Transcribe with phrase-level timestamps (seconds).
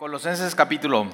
[0.00, 1.08] Colosenses capítulo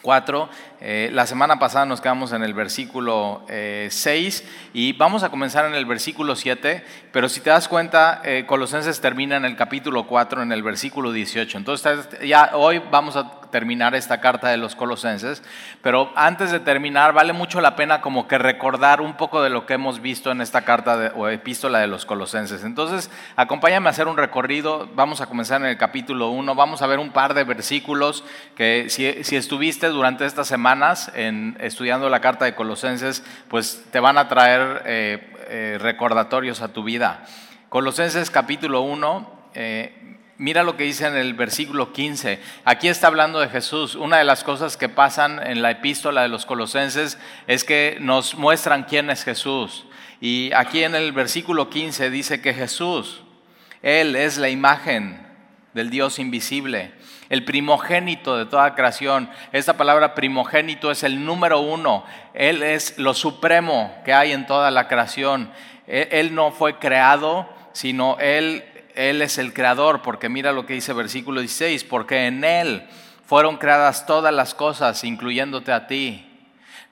[0.00, 0.48] 4.
[0.80, 5.66] Eh, la semana pasada nos quedamos en el versículo 6 eh, y vamos a comenzar
[5.66, 6.82] en el versículo 7,
[7.12, 11.12] pero si te das cuenta, eh, Colosenses termina en el capítulo 4, en el versículo
[11.12, 11.58] 18.
[11.58, 15.42] Entonces ya hoy vamos a terminar esta carta de los colosenses,
[15.80, 19.64] pero antes de terminar vale mucho la pena como que recordar un poco de lo
[19.64, 22.64] que hemos visto en esta carta o epístola de los colosenses.
[22.64, 26.86] Entonces, acompáñame a hacer un recorrido, vamos a comenzar en el capítulo 1, vamos a
[26.86, 28.24] ver un par de versículos
[28.56, 34.18] que si, estuviste durante estas semanas en, estudiando la carta de colosenses, pues te van
[34.18, 37.24] a traer eh, eh, recordatorios a tu vida.
[37.70, 39.50] Colosenses capítulo 1,
[40.38, 42.38] Mira lo que dice en el versículo 15.
[42.66, 43.94] Aquí está hablando de Jesús.
[43.94, 48.34] Una de las cosas que pasan en la epístola de los colosenses es que nos
[48.34, 49.86] muestran quién es Jesús.
[50.20, 53.22] Y aquí en el versículo 15 dice que Jesús,
[53.80, 55.26] Él es la imagen
[55.72, 56.92] del Dios invisible,
[57.30, 59.30] el primogénito de toda creación.
[59.52, 62.04] Esta palabra primogénito es el número uno.
[62.34, 65.50] Él es lo supremo que hay en toda la creación.
[65.86, 68.64] Él no fue creado, sino Él
[68.96, 72.88] él es el creador, porque mira lo que dice versículo 16, porque en Él
[73.26, 76.24] fueron creadas todas las cosas, incluyéndote a ti.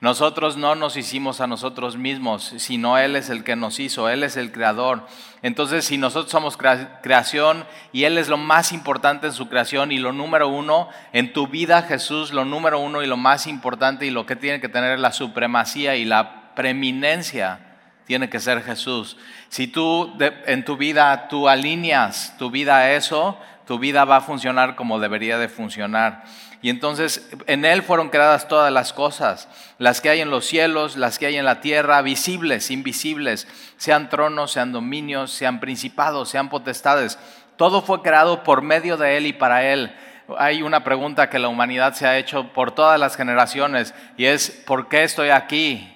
[0.01, 4.23] Nosotros no nos hicimos a nosotros mismos, sino Él es el que nos hizo, Él
[4.23, 5.07] es el creador.
[5.41, 9.97] Entonces, si nosotros somos creación y Él es lo más importante en su creación y
[9.97, 14.11] lo número uno, en tu vida Jesús, lo número uno y lo más importante y
[14.11, 17.64] lo que tiene que tener la supremacía y la preeminencia
[18.05, 19.17] tiene que ser Jesús.
[19.49, 20.13] Si tú
[20.45, 24.99] en tu vida tú alineas tu vida a eso, tu vida va a funcionar como
[24.99, 26.23] debería de funcionar.
[26.61, 30.97] Y entonces en Él fueron creadas todas las cosas, las que hay en los cielos,
[30.97, 36.49] las que hay en la tierra, visibles, invisibles, sean tronos, sean dominios, sean principados, sean
[36.49, 37.19] potestades.
[37.55, 39.95] Todo fue creado por medio de Él y para Él.
[40.39, 44.49] Hay una pregunta que la humanidad se ha hecho por todas las generaciones y es,
[44.65, 45.94] ¿por qué estoy aquí?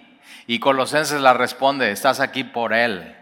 [0.50, 3.16] Y Colosenses la responde, estás aquí por Él.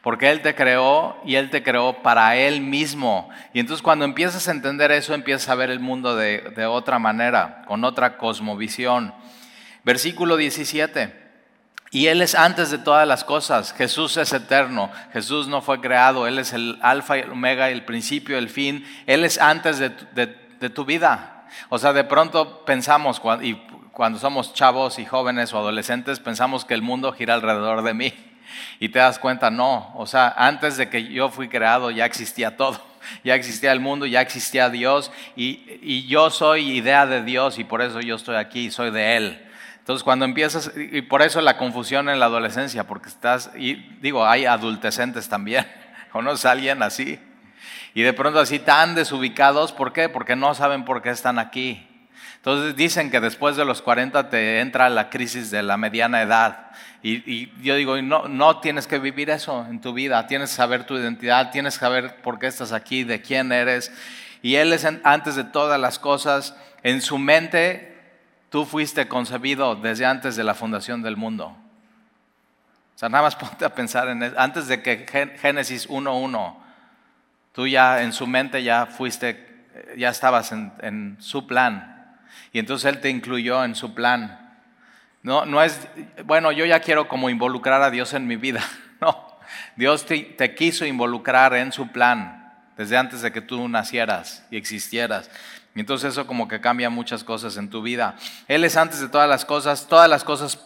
[0.00, 3.28] Porque Él te creó y Él te creó para Él mismo.
[3.52, 6.98] Y entonces cuando empiezas a entender eso, empiezas a ver el mundo de, de otra
[6.98, 9.12] manera, con otra cosmovisión.
[9.84, 11.14] Versículo 17.
[11.90, 13.74] Y Él es antes de todas las cosas.
[13.74, 14.90] Jesús es eterno.
[15.12, 16.26] Jesús no fue creado.
[16.26, 18.86] Él es el alfa y el omega, el principio, el fin.
[19.06, 21.44] Él es antes de, de, de tu vida.
[21.68, 23.60] O sea, de pronto pensamos, y
[23.92, 28.12] cuando somos chavos y jóvenes o adolescentes pensamos que el mundo gira alrededor de mí.
[28.80, 32.56] Y te das cuenta, no, o sea, antes de que yo fui creado ya existía
[32.56, 32.82] todo,
[33.24, 37.82] ya existía el mundo, ya existía Dios y, yo soy idea de Dios y por
[37.82, 39.48] eso yo estoy aquí, soy de Él.
[39.78, 44.26] Entonces cuando empiezas, y por eso la confusión en la adolescencia, porque estás, y digo,
[44.26, 45.66] hay adultecentes también,
[46.12, 47.18] ¿conoces a alguien así?
[47.94, 50.08] Y de pronto así tan desubicados, ¿por qué?
[50.08, 51.86] Porque no saben por qué están aquí.
[52.42, 56.72] Entonces dicen que después de los 40 te entra la crisis de la mediana edad.
[57.00, 60.82] Y, yo digo, no, no tienes que vivir eso en tu vida, tienes que saber
[60.84, 63.92] tu identidad, tienes que saber por qué estás aquí, de quién eres.
[64.42, 67.96] Y Él es antes de todas las cosas, en su mente
[68.50, 71.56] tú fuiste concebido desde antes de la fundación del mundo.
[72.96, 74.34] O sea, nada más ponte a pensar en eso.
[74.36, 75.06] Antes de que
[75.40, 76.56] Génesis 1.1,
[77.52, 79.64] tú ya en su mente ya fuiste,
[79.96, 82.01] ya estabas en, en su plan.
[82.52, 84.38] Y entonces Él te incluyó en su plan.
[85.22, 85.88] No, no es,
[86.24, 88.62] bueno, yo ya quiero como involucrar a Dios en mi vida.
[89.02, 89.36] No,
[89.74, 95.28] Dios te, quiso involucrar en su plan desde antes de que tú nacieras y existieras.
[95.74, 98.14] Y entonces eso como que cambia muchas cosas en tu vida.
[98.46, 100.64] Él es antes de todas las cosas, todas las cosas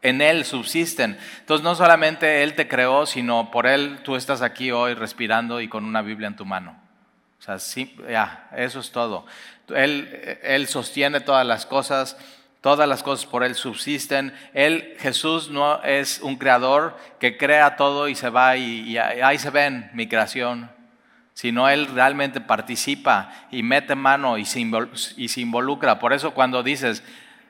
[0.00, 1.18] en Él subsisten.
[1.40, 5.68] Entonces no solamente Él te creó, sino por Él tú estás aquí hoy respirando y
[5.68, 6.85] con una Biblia en tu mano.
[7.38, 9.26] O sea, sí, ya, eso es todo.
[9.68, 12.16] Él, sostiene todas las cosas,
[12.60, 14.34] todas las cosas por Él subsisten.
[14.54, 19.50] Él, Jesús, no es un creador que crea todo y se va y, ahí se
[19.50, 20.70] ven mi creación,
[21.34, 24.60] sino Él realmente participa y mete mano y se,
[25.16, 25.98] y se involucra.
[25.98, 27.02] Por eso cuando dices,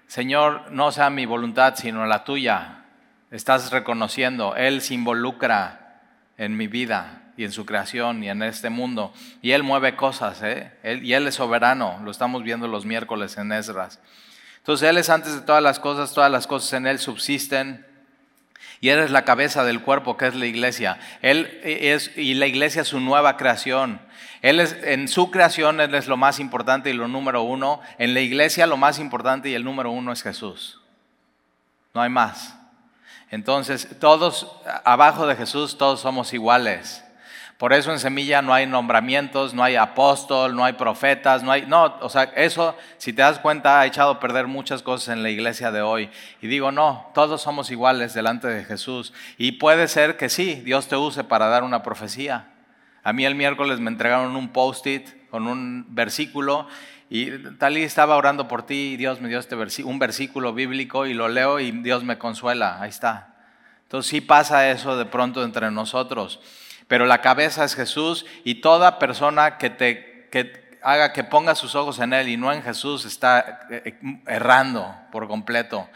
[0.08, 2.84] Señor, no sea mi voluntad, sino la tuya,
[3.30, 6.02] estás reconociendo, Él se involucra
[6.36, 9.12] en mi vida y en su creación y en este mundo.
[9.42, 10.72] Y Él mueve cosas, ¿eh?
[11.02, 14.00] y Él es soberano, lo estamos viendo los miércoles en Esdras.
[14.58, 17.86] Entonces Él es antes de todas las cosas, todas las cosas en Él subsisten.
[18.80, 20.98] Y Él es la cabeza del cuerpo, que es la iglesia.
[21.22, 24.00] Él es, y la iglesia es su nueva creación.
[24.42, 27.80] Él es, en su creación Él es lo más importante y lo número uno.
[27.98, 30.80] En la iglesia lo más importante y el número uno es Jesús.
[31.94, 32.56] No hay más.
[33.30, 34.52] Entonces, todos,
[34.84, 37.05] abajo de Jesús, todos somos iguales.
[37.58, 41.64] Por eso en Semilla no hay nombramientos, no hay apóstol, no hay profetas, no hay...
[41.66, 45.22] No, o sea, eso, si te das cuenta, ha echado a perder muchas cosas en
[45.22, 46.10] la iglesia de hoy.
[46.42, 49.14] Y digo, no, todos somos iguales delante de Jesús.
[49.38, 52.48] Y puede ser que sí, Dios te use para dar una profecía.
[53.02, 56.66] A mí el miércoles me entregaron un post-it con un versículo
[57.08, 59.54] y tal y estaba orando por ti y Dios me dio este
[59.84, 62.82] un versículo bíblico y lo leo y Dios me consuela.
[62.82, 63.34] Ahí está.
[63.84, 66.40] Entonces sí pasa eso de pronto entre nosotros.
[66.88, 71.74] Pero la cabeza es Jesús y toda persona que te que haga que ponga sus
[71.74, 75.88] ojos en Él y no en Jesús está eh, eh, errando por completo.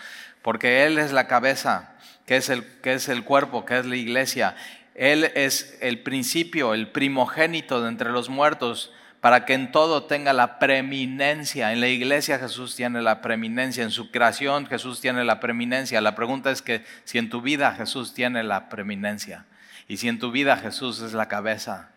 [0.43, 1.93] Porque Él es la cabeza,
[2.27, 4.57] que es el, que es el cuerpo, que es la iglesia.
[4.95, 10.33] Él es el principio, el primogénito de entre los muertos para que en todo tenga
[10.33, 11.73] la preeminencia.
[11.73, 16.01] En la iglesia Jesús tiene la preeminencia, en su creación Jesús tiene la preeminencia.
[16.01, 19.45] La pregunta es que si en tu vida Jesús tiene la preeminencia
[19.91, 21.89] y si en tu vida Jesús es la cabeza.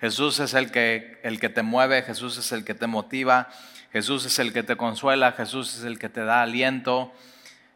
[0.00, 3.50] Jesús es el que, el que te mueve, Jesús es el que te motiva,
[3.92, 7.12] Jesús es el que te consuela, Jesús es el que te da aliento.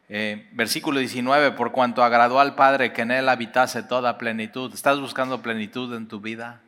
[0.09, 4.73] Eh, versículo 19, por cuanto agradó al Padre que en Él habitase toda plenitud.
[4.73, 6.59] ¿Estás buscando plenitud en tu vida?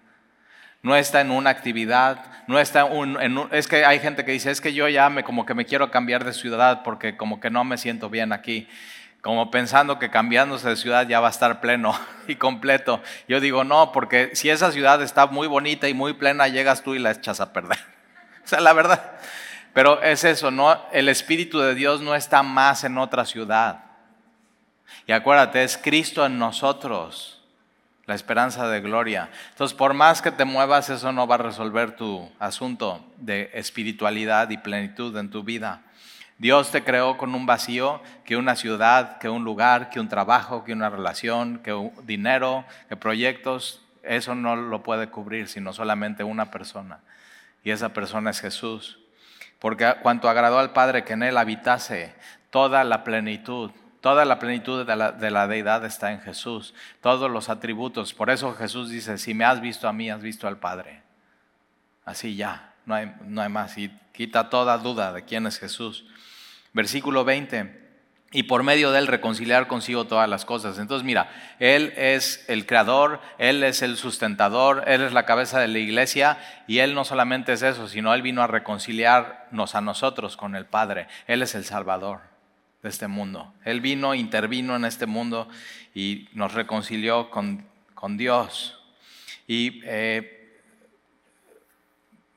[0.82, 4.62] no está en una actividad, no está en es que hay gente que dice, es
[4.62, 7.64] que yo ya me, como que me quiero cambiar de ciudad porque como que no
[7.64, 8.68] me siento bien aquí,
[9.22, 13.02] como pensando que cambiándose de ciudad ya va a estar pleno y completo.
[13.28, 16.96] Yo digo, no, porque si esa ciudad está muy bonita y muy plena, llegas tú
[16.96, 17.80] y la echas a perder.
[18.44, 19.12] o sea, la verdad.
[19.74, 23.84] Pero es eso, no, el Espíritu de Dios no está más en otra ciudad.
[25.06, 27.40] Y acuérdate, es Cristo en nosotros
[28.10, 29.30] la esperanza de gloria.
[29.52, 34.50] Entonces, por más que te muevas, eso no va a resolver tu asunto de espiritualidad
[34.50, 35.84] y plenitud en tu vida.
[36.40, 40.64] Dios te creó con un vacío que una ciudad, que un lugar, que un trabajo,
[40.64, 43.82] que una relación, que dinero, que proyectos.
[44.02, 47.00] Eso no lo puede cubrir, sino solamente una persona.
[47.64, 49.00] Y esa persona es Jesús.
[49.60, 52.16] Porque cuanto agradó al Padre que en él habitase
[52.50, 53.72] toda la plenitud,
[54.02, 54.96] Toda la plenitud de
[55.32, 58.14] la, deidad está en Jesús, todos los atributos.
[58.14, 61.02] Por eso Jesús dice, si me has visto a mí, has visto al Padre.
[62.06, 63.78] Así ya, no hay, no hay más.
[63.78, 66.06] Y quita toda duda de quién es Jesús.
[66.74, 67.80] Versículo 20.
[68.32, 70.78] Y por medio de él reconciliar consigo todas las cosas.
[70.78, 75.68] Entonces mira, Él es el creador, Él es el sustentador, Él es la cabeza de
[75.68, 76.38] la iglesia
[76.68, 80.66] y Él no solamente es eso, sino Él vino a reconciliarnos a nosotros con el
[80.66, 81.08] Padre.
[81.26, 82.20] Él es el Salvador
[82.84, 83.52] de este mundo.
[83.66, 85.50] Él vino, intervino en este mundo
[85.96, 87.68] y nos reconcilió con,
[88.16, 88.80] Dios.
[89.48, 90.62] Y eh,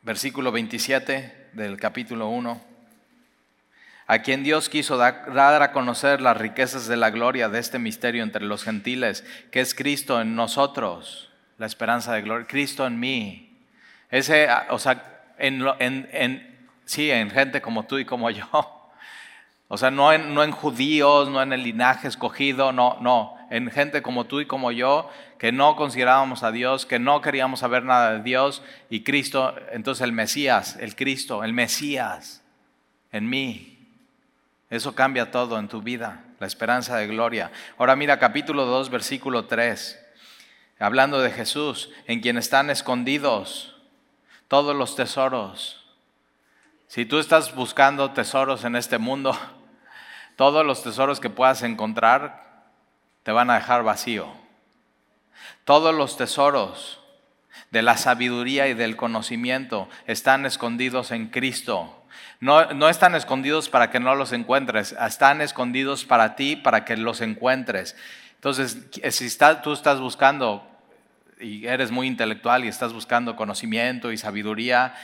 [0.01, 2.72] versículo 27 del capítulo 1,
[4.13, 8.23] a quien Dios quiso dar a conocer las riquezas de la gloria de este misterio
[8.23, 13.59] entre los gentiles, que es Cristo en nosotros, la esperanza de gloria, Cristo en mí.
[14.11, 18.83] Ese, o sea, en, en, sí, en gente como tú y como yo
[19.75, 23.71] o sea, no en, no en judíos, no en el linaje escogido, no, no, en
[23.71, 27.83] gente como tú y como yo, que no considerábamos a Dios, que no queríamos saber
[27.83, 32.43] nada de Dios, y Cristo, entonces el Mesías, el Cristo, el Mesías,
[33.13, 33.72] en mí.
[34.73, 37.53] Eso cambia todo en tu vida, la esperanza de gloria.
[37.77, 40.03] Ahora mira capítulo 2, versículo 3,
[40.79, 43.77] hablando de Jesús, en quien están escondidos
[44.49, 45.85] todos los tesoros.
[46.87, 49.37] Si tú estás buscando tesoros en este mundo,
[50.37, 52.63] todos los tesoros que puedas encontrar
[53.25, 54.27] te van a dejar vacío.
[55.67, 57.02] Todos los tesoros
[57.71, 62.05] de la sabiduría y del conocimiento están escondidos en Cristo.
[62.41, 66.97] No, no, están escondidos para que no los encuentres, están escondidos para ti, para que
[66.97, 67.97] los encuentres.
[68.35, 68.79] Entonces,
[69.11, 70.69] si tú estás buscando
[71.41, 74.95] y eres muy intelectual y estás buscando conocimiento y sabiduría,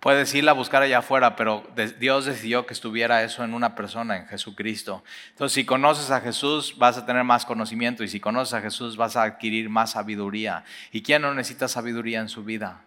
[0.00, 1.66] Puedes irla a buscar allá afuera, pero
[1.98, 5.02] Dios decidió que estuviera eso en una persona, en Jesucristo.
[5.30, 8.96] Entonces, si conoces a Jesús, vas a tener más conocimiento y si conoces a Jesús,
[8.96, 10.64] vas a adquirir más sabiduría.
[10.92, 12.82] ¿Y quién no necesita sabiduría en su vida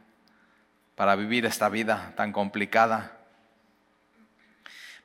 [0.96, 3.18] para vivir esta vida tan complicada?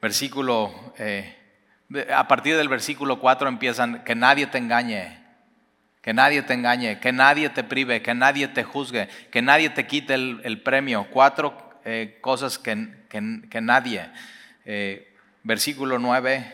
[0.00, 1.36] Versículo, eh,
[2.14, 5.25] a partir del versículo 4 empiezan, que nadie te engañe,
[6.02, 9.88] que nadie te engañe, que nadie te prive, que nadie te juzgue, que nadie te
[9.88, 11.08] quite el, el premio.
[11.10, 14.11] Cuatro eh, cosas que, que, nadie.
[14.64, 15.14] Eh,
[15.45, 16.52] versículo 9,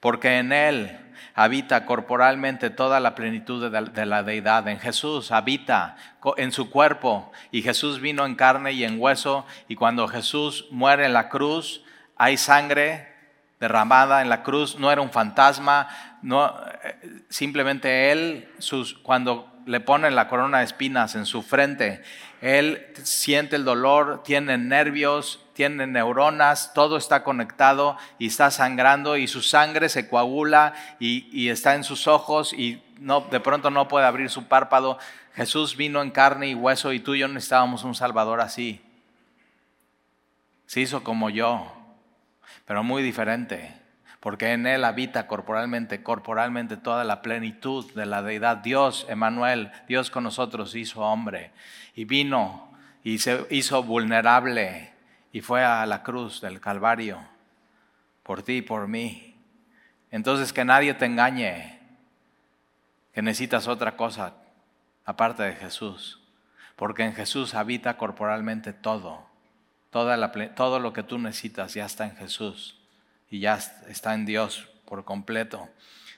[0.00, 0.98] porque en Él
[1.34, 4.66] habita corporalmente toda la plenitud de la deidad.
[4.68, 5.96] En Jesús habita
[6.38, 7.30] en su cuerpo.
[7.50, 9.46] Y Jesús vino en carne y en hueso.
[9.68, 11.84] Y cuando Jesús muere en la cruz
[12.16, 13.12] hay sangre
[13.60, 15.88] derramada en la cruz, no era un fantasma,
[16.22, 22.02] no, eh, simplemente Él, sus, cuando le ponen la corona de espinas en su frente,
[22.42, 29.28] él siente el dolor, tiene nervios, tiene neuronas, todo está conectado y está sangrando y
[29.28, 34.06] su sangre se coagula y, está en sus ojos y no, de pronto no puede
[34.06, 34.98] abrir su párpado.
[35.34, 38.80] Jesús vino en carne y hueso y tú y yo necesitábamos un Salvador así.
[40.66, 41.72] Se hizo como yo,
[42.66, 43.81] pero muy diferente
[44.22, 48.58] porque en Él habita corporalmente, corporalmente toda la plenitud de la deidad.
[48.58, 51.50] Dios, Emanuel, Dios con nosotros hizo hombre
[51.96, 54.92] y vino y se hizo vulnerable
[55.32, 57.18] y fue a la cruz del Calvario
[58.22, 59.34] por ti y por mí.
[60.12, 61.80] Entonces que nadie te engañe
[63.12, 64.34] que necesitas otra cosa
[65.04, 66.22] aparte de Jesús,
[66.76, 69.26] porque en Jesús habita corporalmente todo.
[69.90, 72.78] todo lo que tú necesitas ya está en Jesús
[73.32, 73.58] y ya
[73.88, 75.66] está en Dios por completo.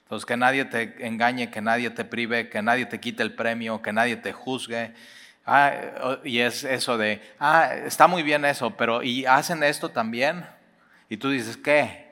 [0.03, 3.81] Entonces, que nadie te engañe, que nadie te prive, que nadie te quite el premio,
[3.81, 4.93] que nadie te juzgue.
[5.47, 10.45] Ah, y es eso de, ah, está muy bien eso, pero ¿y hacen esto también?
[11.09, 12.09] Y tú dices, ¿qué?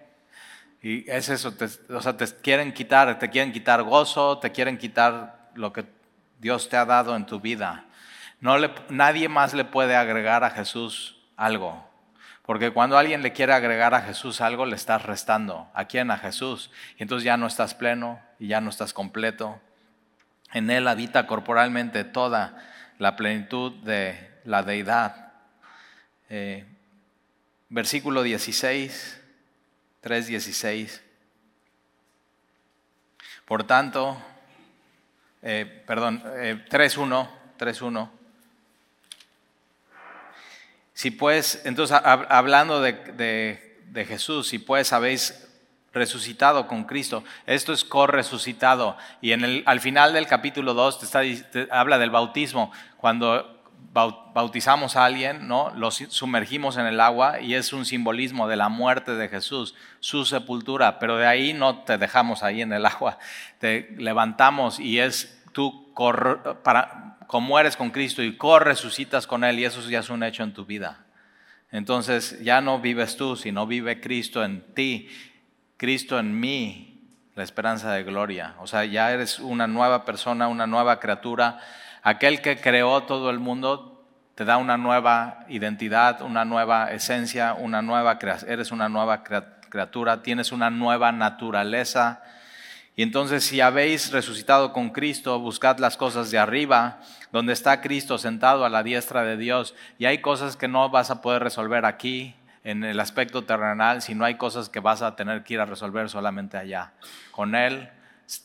[0.81, 1.53] Y es eso,
[1.89, 5.85] o sea, te quieren quitar, te quieren quitar gozo, te quieren quitar lo que
[6.39, 7.87] Dios te ha dado en tu vida.
[8.41, 11.92] No le, nadie más le puede agregar a Jesús algo.
[12.43, 15.69] Porque cuando alguien le quiere agregar a Jesús algo, le estás restando.
[15.75, 16.11] ¿A quién?
[16.11, 16.71] A Jesús.
[16.99, 19.61] Y entonces ya no estás pleno y ya no estás completo.
[20.53, 22.59] En Él habita corporalmente toda
[22.99, 25.33] la plenitud de la deidad.
[26.29, 26.67] Eh,
[27.69, 29.21] versículo 16,
[30.03, 31.01] 3.16.
[33.45, 34.21] Por tanto,
[35.43, 38.22] eh, perdón, eh, 3.1, 3.1.
[40.95, 45.49] Si pues, entonces hablando de, Jesús, si pues habéis
[45.93, 48.97] resucitado con Cristo, esto es corresucitado.
[49.21, 51.23] Y en el, al final del capítulo 2 te, está,
[51.71, 55.71] habla del bautismo, cuando bautizamos a alguien, ¿no?
[55.75, 60.25] Lo sumergimos en el agua y es un simbolismo de la muerte de Jesús, su
[60.25, 63.19] sepultura, pero de ahí no te dejamos ahí en el agua,
[63.59, 65.93] te levantamos y es tú
[66.63, 70.43] para, como eres con Cristo y corresucitas con Él y eso ya es un hecho
[70.43, 71.05] en tu vida.
[71.71, 75.09] Entonces ya no vives tú, sino vive Cristo en ti,
[75.79, 76.93] Cristo en mí,
[77.35, 78.55] la esperanza de gloria.
[78.61, 81.59] O sea, ya eres una nueva persona, una nueva criatura.
[82.03, 84.05] Aquel que creó todo el mundo
[84.35, 90.53] te da una nueva identidad, una nueva esencia, una nueva eres una nueva criatura, tienes
[90.53, 92.23] una nueva naturaleza.
[92.95, 97.01] Y entonces si habéis resucitado con Cristo, buscad las cosas de arriba,
[97.33, 99.75] donde está Cristo sentado a la diestra de Dios.
[99.99, 102.35] Y hay cosas que no vas a poder resolver aquí
[102.65, 106.09] en el aspecto terrenal, sino hay cosas que vas a tener que ir a resolver
[106.11, 106.93] solamente allá.
[107.31, 107.89] Con Él,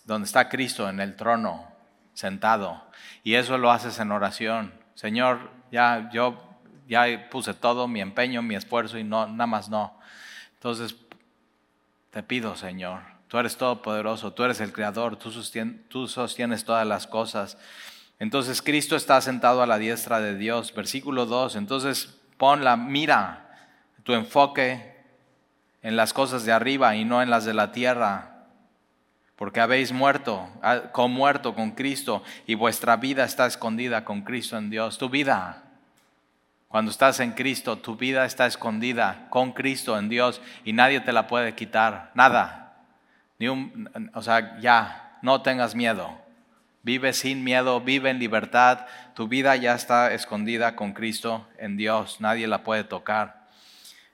[0.06, 1.68] donde está Cristo en el trono,
[2.14, 2.84] sentado.
[3.24, 4.74] Y eso lo haces en oración.
[4.96, 6.48] Señor, ya yo
[6.88, 9.94] ya puse todo mi empeño, mi esfuerzo y no, nada más no.
[10.54, 10.96] Entonces,
[12.12, 15.32] te pido, Señor, tú eres todopoderoso, tú eres el creador, tú,
[15.90, 17.58] tú sostienes todas las cosas.
[18.20, 20.74] Entonces Cristo está sentado a la diestra de Dios.
[20.74, 21.56] Versículo 2.
[21.56, 23.50] Entonces pon la mira,
[24.04, 24.96] tu enfoque
[25.82, 28.34] en las cosas de arriba y no en las de la tierra.
[29.36, 30.50] Porque habéis muerto,
[31.10, 34.98] muerto con Cristo y vuestra vida está escondida con Cristo en Dios.
[34.98, 35.64] Tu vida,
[36.68, 41.14] cuando estás en Cristo, tu vida está escondida con Cristo en Dios y nadie te
[41.14, 42.12] la puede quitar.
[42.16, 42.67] Nada.
[43.40, 46.18] Ni un, o sea, ya, no tengas miedo.
[46.84, 48.86] Vive sin miedo, vive en libertad.
[49.14, 52.22] Tu vida ya está escondida con Cristo en Dios.
[52.22, 53.48] Nadie la puede tocar.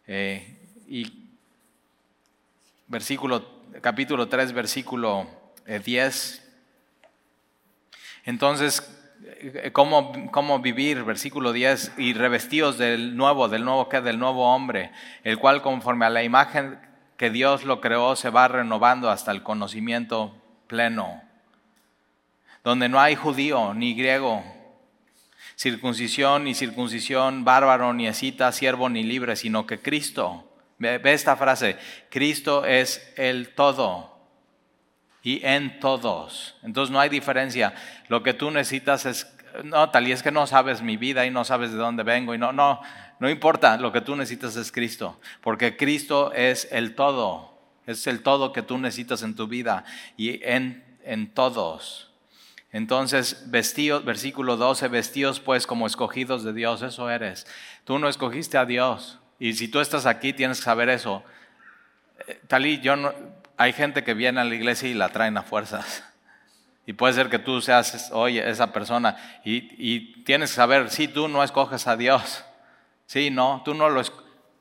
[0.07, 1.27] Eh, y
[2.87, 3.47] versículo,
[3.81, 5.27] capítulo 3, versículo
[5.65, 5.85] 10.
[5.85, 6.41] Eh,
[8.25, 11.03] Entonces, eh, ¿cómo, ¿cómo, vivir?
[11.03, 14.91] Versículo 10, y revestidos del nuevo, del nuevo que del nuevo hombre,
[15.23, 16.79] el cual conforme a la imagen
[17.23, 20.35] que Dios lo creó se va renovando hasta el conocimiento
[20.67, 21.21] pleno
[22.65, 24.43] donde no hay judío ni griego,
[25.55, 31.77] circuncisión ni circuncisión, bárbaro ni escita, siervo ni libre, sino que Cristo, ve, esta frase,
[32.09, 34.17] Cristo es el todo
[35.21, 36.57] y en todos.
[36.61, 37.73] Entonces no hay diferencia.
[38.09, 41.31] Lo que tú necesitas es, no, tal y es que no sabes mi vida y
[41.31, 42.81] no sabes de dónde vengo y no, no,
[43.19, 48.21] no importa, lo que tú necesitas es Cristo, porque Cristo es el todo, es el
[48.21, 49.85] todo que tú necesitas en tu vida
[50.17, 52.11] y en, en todos.
[52.71, 57.45] Entonces, vestidos, versículo 12, vestidos pues como escogidos de Dios, eso eres.
[57.83, 59.19] Tú no escogiste a Dios.
[59.39, 61.23] Y si tú estás aquí, tienes que saber eso.
[62.27, 63.13] Eh, Talí, yo no,
[63.57, 66.03] hay gente que viene a la iglesia y la traen a fuerzas.
[66.85, 69.15] Y puede ser que tú seas hoy esa persona
[69.45, 72.43] y, tienes que saber, sí, tú no escoges a Dios.
[73.13, 74.01] Sí, no, tú no, lo,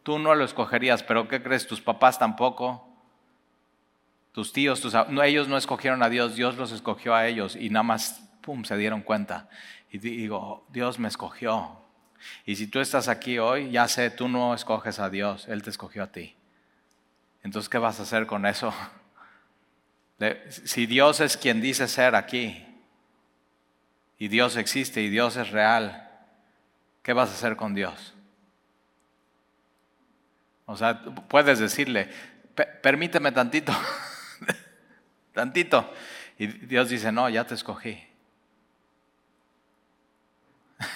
[0.02, 1.66] tú no lo escogerías, pero ¿qué crees?
[1.66, 2.86] Tus papás tampoco.
[4.32, 7.70] Tus tíos, tus, no, ellos no escogieron a Dios, Dios los escogió a ellos y
[7.70, 9.48] nada más, pum, se dieron cuenta.
[9.90, 11.80] Y digo, Dios me escogió.
[12.44, 15.70] Y si tú estás aquí hoy, ya sé, tú no escoges a Dios, Él te
[15.70, 16.36] escogió a ti.
[17.42, 18.74] Entonces, ¿qué vas a hacer con eso?
[20.50, 22.66] Si Dios es quien dice ser aquí,
[24.18, 26.10] y Dios existe y Dios es real,
[27.02, 28.12] ¿qué vas a hacer con Dios?
[30.72, 32.08] O sea, puedes decirle,
[32.82, 33.74] permíteme tantito,
[35.34, 35.92] tantito.
[36.38, 38.02] Y Dios dice, no, ya te escogí.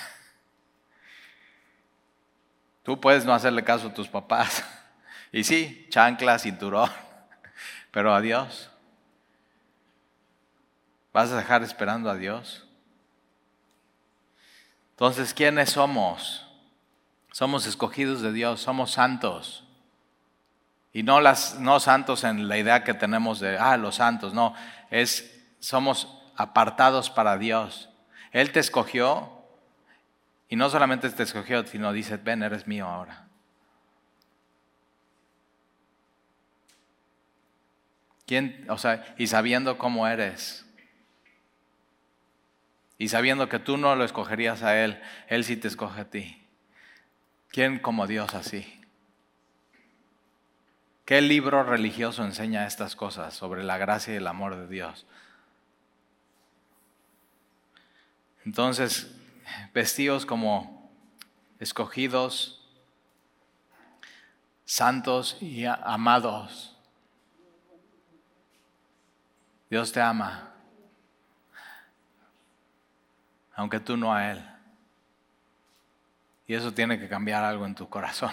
[2.83, 4.64] Tú puedes no hacerle caso a tus papás.
[5.33, 6.88] Y sí, chancla, cinturón,
[7.90, 8.71] pero a Dios.
[11.12, 12.66] ¿Vas a dejar esperando a Dios?
[14.92, 16.47] Entonces, ¿quiénes somos?
[17.33, 19.65] Somos escogidos de Dios, somos santos.
[20.97, 24.55] Y no, las, no santos en la idea que tenemos de, ah, los santos, no,
[24.91, 27.91] es, somos apartados para Dios.
[28.33, 29.31] Él te escogió
[30.49, 33.29] y no solamente te escogió, sino dice, ven, eres mío ahora.
[38.26, 40.65] ¿Quién, o sea, y sabiendo cómo eres,
[42.97, 44.99] y sabiendo que tú no lo escogerías a Él,
[45.29, 46.43] Él sí te escoge a ti.
[47.50, 48.86] ¿Quién como Dios así?
[51.06, 55.06] ¿Qué libro religioso enseña estas cosas sobre la gracia y el amor de Dios?
[58.44, 59.14] Entonces,
[59.72, 60.92] vestidos como
[61.58, 62.68] escogidos,
[64.64, 66.76] santos y amados.
[69.70, 70.52] Dios te ama
[73.56, 74.44] aunque tú no a Él.
[76.46, 78.32] Y eso tiene que cambiar algo en tu corazón.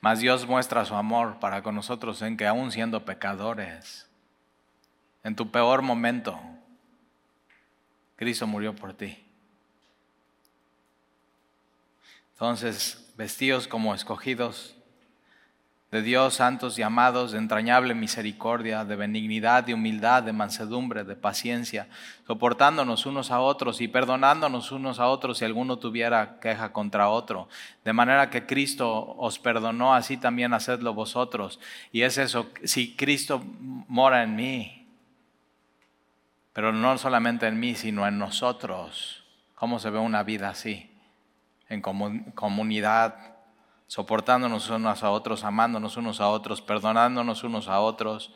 [0.00, 4.08] Mas Dios muestra su amor para con nosotros en que aún siendo pecadores,
[5.24, 6.38] en tu peor momento,
[8.16, 9.26] Cristo murió por ti.
[12.34, 14.75] Entonces, vestidos como escogidos,
[15.96, 21.16] de Dios santos y amados, de entrañable misericordia, de benignidad, de humildad, de mansedumbre, de
[21.16, 21.88] paciencia,
[22.26, 27.48] soportándonos unos a otros y perdonándonos unos a otros si alguno tuviera queja contra otro.
[27.82, 31.60] De manera que Cristo os perdonó, así también hacedlo vosotros.
[31.92, 33.42] Y es eso, si Cristo
[33.88, 34.86] mora en mí,
[36.52, 40.90] pero no solamente en mí, sino en nosotros, ¿cómo se ve una vida así?
[41.70, 43.35] En comunidad
[43.86, 48.32] soportándonos unos a otros, amándonos unos a otros, perdonándonos unos a otros.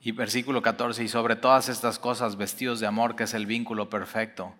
[0.00, 3.88] Y versículo 14, y sobre todas estas cosas vestidos de amor, que es el vínculo
[3.88, 4.54] perfecto.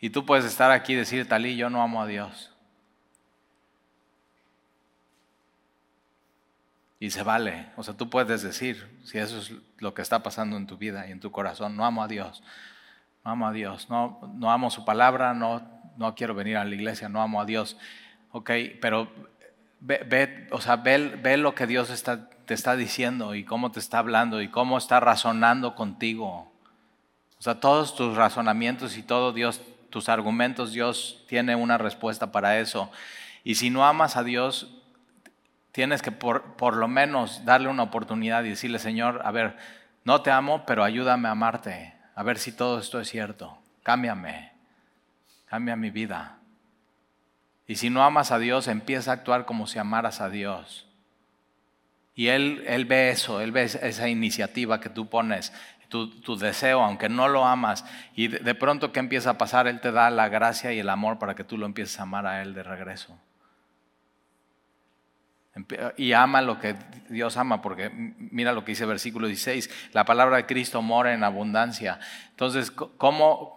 [0.00, 2.52] Y tú puedes estar aquí y decir, Talí, yo no amo a Dios.
[6.98, 7.70] Y se vale.
[7.76, 11.06] O sea, tú puedes decir, si eso es lo que está pasando en tu vida
[11.06, 12.42] y en tu corazón, no amo a Dios
[13.24, 15.62] amo a Dios, no, no amo su palabra, no,
[15.96, 17.76] no quiero venir a la iglesia, no amo a Dios.
[18.32, 19.08] Ok, pero
[19.80, 23.98] ve, o sea, ve, lo que Dios está, te está diciendo y cómo te está
[23.98, 26.50] hablando y cómo está razonando contigo.
[27.38, 32.58] O sea, todos tus razonamientos y todo Dios, tus argumentos, Dios tiene una respuesta para
[32.58, 32.90] eso.
[33.44, 34.76] Y si no amas a Dios,
[35.72, 39.56] tienes que por, por lo menos darle una oportunidad y decirle, Señor, a ver,
[40.04, 43.56] no te amo, pero ayúdame a amarte a ver si todo esto es cierto.
[43.82, 44.52] Cámbiame,
[45.46, 46.36] cambia mi vida.
[47.66, 50.86] Y si no amas a Dios, empieza a actuar como si amaras a Dios.
[52.14, 55.54] Y Él, él ve eso, Él ve esa iniciativa que tú pones,
[55.88, 57.86] tu, deseo, aunque no lo amas.
[58.14, 59.66] Y de, de pronto, ¿qué empieza a pasar?
[59.66, 62.26] Él te da la gracia y el amor para que tú lo empieces a amar
[62.26, 63.18] a Él de regreso.
[65.96, 66.76] Y ama lo que
[67.08, 71.12] Dios ama, porque mira lo que dice el versículo 16, la palabra de Cristo mora
[71.12, 71.98] en abundancia.
[72.30, 73.54] Entonces, ¿cómo,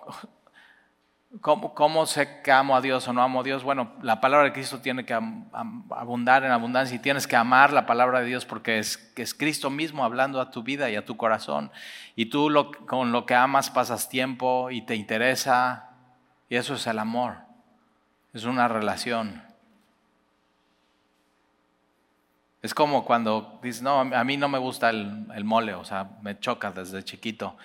[1.39, 3.63] cómo, cómo sé que amo a Dios o no amo a Dios?
[3.63, 7.86] Bueno, la palabra de Cristo tiene que abundar en abundancia y tienes que amar la
[7.86, 11.71] palabra de Dios porque es, Cristo mismo hablando a tu vida y a tu corazón.
[12.15, 12.49] Y tú
[12.88, 15.91] con lo que amas pasas tiempo y te interesa,
[16.49, 17.38] y eso es el amor,
[18.34, 19.52] es una relación.
[22.63, 26.39] Es como cuando dices, no, a mí no me gusta el, mole, o sea, me
[26.39, 27.58] choca desde chiquito.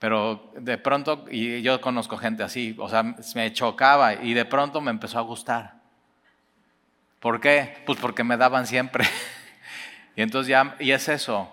[0.00, 3.04] pero de pronto, y yo conozco gente así, o sea,
[3.36, 5.74] me chocaba y de pronto me empezó a gustar.
[7.20, 7.84] ¿Por qué?
[7.86, 9.06] Pues porque me daban siempre.
[10.16, 11.52] y entonces ya, y es eso.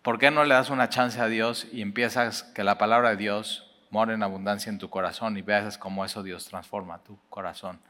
[0.00, 3.16] ¿Por qué no le das una chance a Dios y empiezas que la palabra de
[3.16, 7.80] Dios more en abundancia en tu corazón y veas cómo eso Dios transforma tu corazón?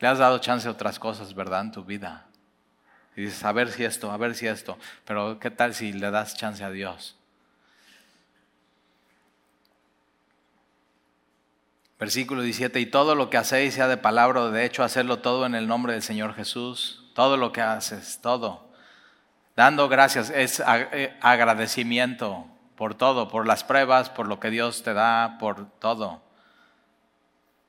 [0.00, 1.60] Le has dado chance a otras cosas, ¿verdad?
[1.60, 2.27] En tu vida.
[3.18, 4.78] Dices, a ver si esto, a ver si esto.
[5.04, 7.16] Pero ¿qué tal si le das chance a Dios?
[11.98, 15.46] Versículo 17, y todo lo que hacéis, sea de palabra o de hecho, hacerlo todo
[15.46, 17.10] en el nombre del Señor Jesús.
[17.12, 18.68] Todo lo que haces, todo.
[19.56, 24.94] Dando gracias, es eh, agradecimiento por todo, por las pruebas, por lo que Dios te
[24.94, 26.22] da, por todo,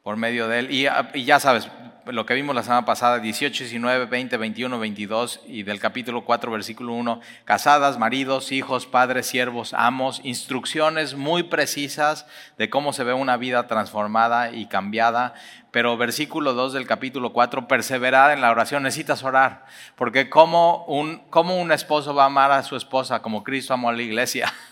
[0.04, 0.72] por medio de Él.
[0.72, 1.70] Y, y ya sabes,
[2.12, 6.52] lo que vimos la semana pasada, 18, 19, 20, 21, 22 y del capítulo 4,
[6.52, 12.26] versículo 1, casadas, maridos, hijos, padres, siervos, amos, instrucciones muy precisas
[12.58, 15.34] de cómo se ve una vida transformada y cambiada.
[15.72, 21.20] Pero versículo 2 del capítulo 4, perseverar en la oración, necesitas orar, porque como un,
[21.30, 24.52] cómo un esposo va a amar a su esposa como Cristo amó a la iglesia.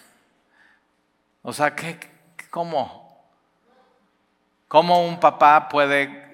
[1.44, 1.98] O sea, ¿qué,
[2.50, 3.07] ¿cómo?
[4.68, 6.28] ¿Cómo un papá puede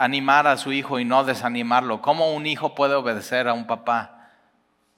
[0.00, 2.00] animar a su hijo y no desanimarlo.
[2.00, 4.30] ¿Cómo un hijo puede obedecer a un papá?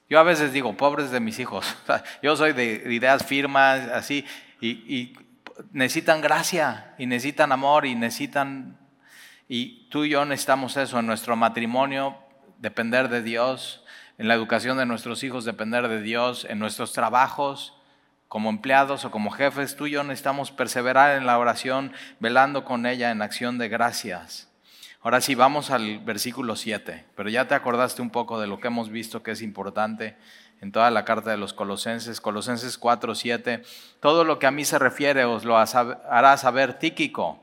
[0.09, 1.77] Yo a veces digo, pobres de mis hijos.
[2.23, 4.25] Yo soy de ideas firmas, así,
[4.61, 5.15] y,
[5.73, 8.79] necesitan gracia, y necesitan amor, y necesitan...
[9.49, 12.17] Y tú y yo necesitamos eso en nuestro matrimonio,
[12.59, 13.85] depender de Dios,
[14.17, 17.77] en la educación de nuestros hijos, depender de Dios, en nuestros trabajos,
[18.33, 22.87] como empleados o como jefes, tú y yo necesitamos perseverar en la oración, velando con
[22.87, 24.49] ella en acción de gracias.
[25.03, 28.69] Ahora sí, vamos al versículo 7, pero ya te acordaste un poco de lo que
[28.69, 30.17] hemos visto que es importante
[30.63, 33.65] en toda la carta de los Colosenses, Colosenses 4, 7.
[34.01, 37.39] Todo lo que a mí se refiere os lo hará saber Tíquico.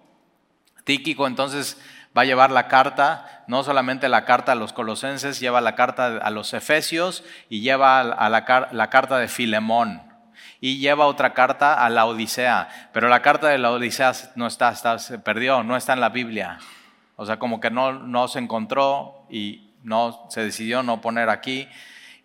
[0.85, 1.79] Tíquico entonces
[2.17, 6.17] va a llevar la carta, no solamente la carta a los Colosenses, lleva la carta
[6.17, 10.08] a los Efesios y lleva a la, la carta de Filemón
[10.61, 14.69] y lleva otra carta a la Odisea, pero la carta de la Odisea no está,
[14.69, 16.59] está, se perdió, no está en la Biblia.
[17.15, 21.67] O sea, como que no, no se encontró y no se decidió no poner aquí.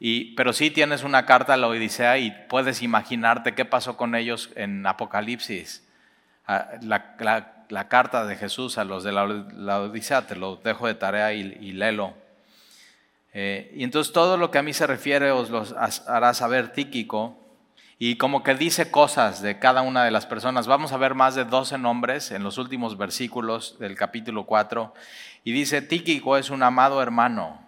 [0.01, 4.15] Y, pero sí tienes una carta a la Odisea y puedes imaginarte qué pasó con
[4.15, 5.87] ellos en Apocalipsis.
[6.47, 7.17] Ah, la,
[7.89, 11.73] carta de Jesús a los de la, Odisea, te lo dejo de tarea y, y
[11.73, 12.15] léelo.
[13.33, 15.65] Eh, y entonces todo lo que a mí se refiere os lo
[16.07, 17.44] hará saber Tíquico,
[17.99, 20.67] y como que dice cosas de cada una de las personas.
[20.67, 24.93] Vamos a ver más de 12 nombres en los últimos versículos del capítulo 4.
[25.45, 27.65] Y dice, Tíquico es un amado hermano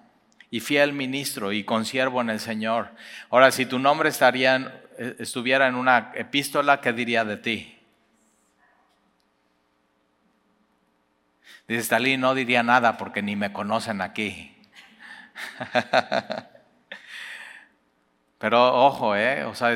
[0.51, 2.91] y fiel ministro y consiervo en el Señor.
[3.31, 7.79] Ahora, si tu nombre eh, estuviera en una epístola, ¿qué diría de ti?
[11.69, 14.57] Dice Stalin, no diría nada porque ni me conocen aquí.
[18.38, 19.44] Pero ojo, ¿eh?
[19.44, 19.75] o sea,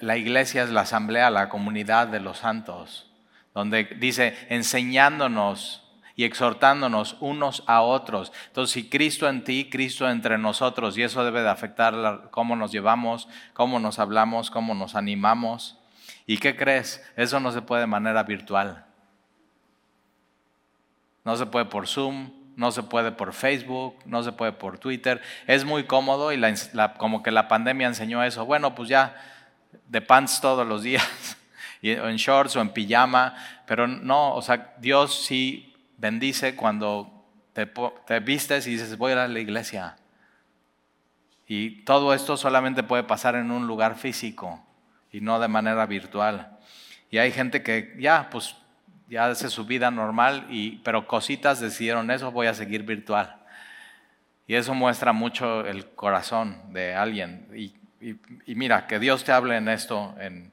[0.00, 3.10] la iglesia es la asamblea, la comunidad de los santos,
[3.54, 5.82] donde dice enseñándonos
[6.16, 8.32] y exhortándonos unos a otros.
[8.48, 12.72] Entonces, si Cristo en ti, Cristo entre nosotros, y eso debe de afectar cómo nos
[12.72, 15.78] llevamos, cómo nos hablamos, cómo nos animamos.
[16.26, 17.02] ¿Y qué crees?
[17.16, 18.84] Eso no se puede de manera virtual.
[21.24, 25.20] No se puede por Zoom, no se puede por Facebook, no se puede por Twitter.
[25.46, 26.40] Es muy cómodo y
[26.98, 28.44] como que la pandemia enseñó eso.
[28.44, 29.16] Bueno, pues ya
[29.88, 31.36] de pants todos los días,
[31.82, 33.34] en shorts o en pijama,
[33.66, 37.66] pero no, o sea, Dios sí bendice cuando te,
[38.06, 39.96] te vistes y dices, voy a ir a la iglesia.
[41.46, 44.64] Y todo esto solamente puede pasar en un lugar físico
[45.12, 46.58] y no de manera virtual.
[47.10, 48.56] Y hay gente que ya, pues
[49.08, 53.36] ya hace su vida normal, y, pero cositas decidieron eso, voy a seguir virtual.
[54.46, 57.48] Y eso muestra mucho el corazón de alguien.
[57.54, 60.52] Y, mira, que Dios te hable en esto, en,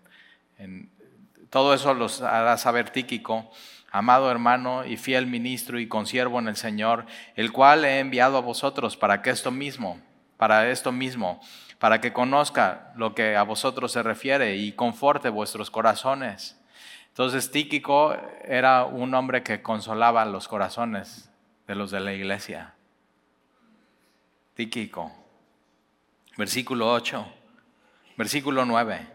[1.49, 3.51] todo eso los hará saber Tíquico,
[3.91, 8.41] amado hermano y fiel ministro y consiervo en el Señor, el cual he enviado a
[8.41, 9.99] vosotros para que esto mismo,
[10.37, 11.41] para esto mismo,
[11.77, 16.60] para que conozca lo que a vosotros se refiere y conforte vuestros corazones
[17.11, 21.29] entonces Tíquico era un hombre que consolaba los corazones
[21.67, 22.73] de los de la iglesia.
[24.55, 25.11] Tíquico.
[26.37, 27.25] Versículo 8.
[28.15, 29.07] Versículo 9.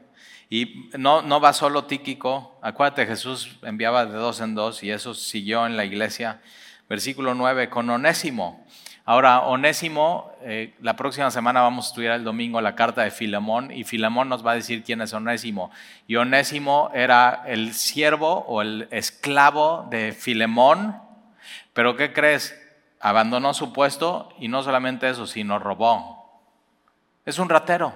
[0.51, 2.59] Y no, no va solo Tíquico.
[2.61, 6.43] Acuérdate, Jesús enviaba de dos en dos y eso siguió en la iglesia.
[6.91, 7.71] Versículo 9.
[7.71, 8.67] Con Onésimo,
[9.09, 13.71] Ahora, Onésimo, eh, la próxima semana vamos a estudiar el domingo la carta de Filemón
[13.71, 15.71] y Filemón nos va a decir quién es Onésimo.
[16.09, 21.01] Y Onésimo era el siervo o el esclavo de Filemón,
[21.73, 22.61] pero ¿qué crees?
[22.99, 26.43] Abandonó su puesto y no solamente eso, sino robó.
[27.25, 27.95] Es un ratero.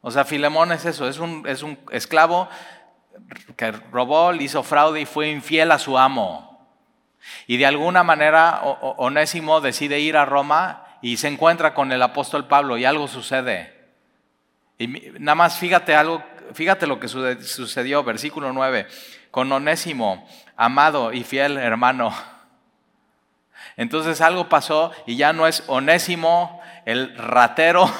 [0.00, 2.48] O sea, Filemón es eso, es un, es un esclavo
[3.54, 6.47] que robó, le hizo fraude y fue infiel a su amo.
[7.46, 12.46] Y de alguna manera Onésimo decide ir a Roma y se encuentra con el apóstol
[12.46, 13.74] Pablo y algo sucede.
[14.78, 14.88] Y
[15.18, 16.22] nada más fíjate algo,
[16.54, 18.86] fíjate lo que sucedió, versículo 9,
[19.30, 22.14] con Onésimo, amado y fiel hermano.
[23.76, 27.90] Entonces algo pasó y ya no es Onésimo el ratero,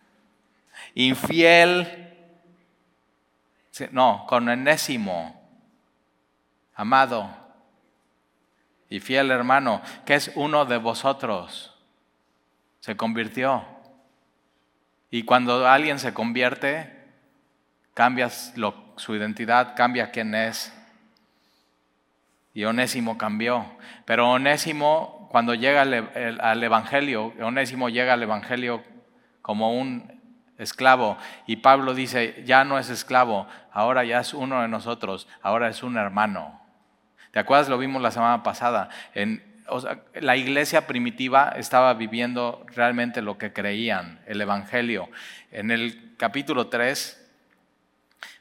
[0.94, 2.12] infiel,
[3.90, 5.40] no, con Onésimo,
[6.74, 7.45] amado
[8.88, 11.74] y fiel hermano, que es uno de vosotros.
[12.80, 13.64] Se convirtió.
[15.10, 16.92] Y cuando alguien se convierte,
[17.94, 20.72] cambia su identidad, cambia quién es.
[22.54, 23.66] Y Onésimo cambió.
[24.04, 28.82] Pero Onésimo, cuando llega al, al Evangelio, Onésimo llega al Evangelio
[29.42, 30.16] como un
[30.58, 31.18] esclavo.
[31.46, 35.82] Y Pablo dice, ya no es esclavo, ahora ya es uno de nosotros, ahora es
[35.82, 36.60] un hermano.
[37.36, 37.68] ¿Te acuerdas?
[37.68, 38.88] Lo vimos la semana pasada.
[39.14, 39.44] En,
[40.14, 45.10] la iglesia primitiva estaba viviendo realmente lo que creían, el Evangelio.
[45.52, 47.28] En el capítulo 3,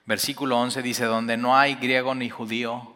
[0.06, 2.96] versículo 11 dice, donde no hay griego ni judío,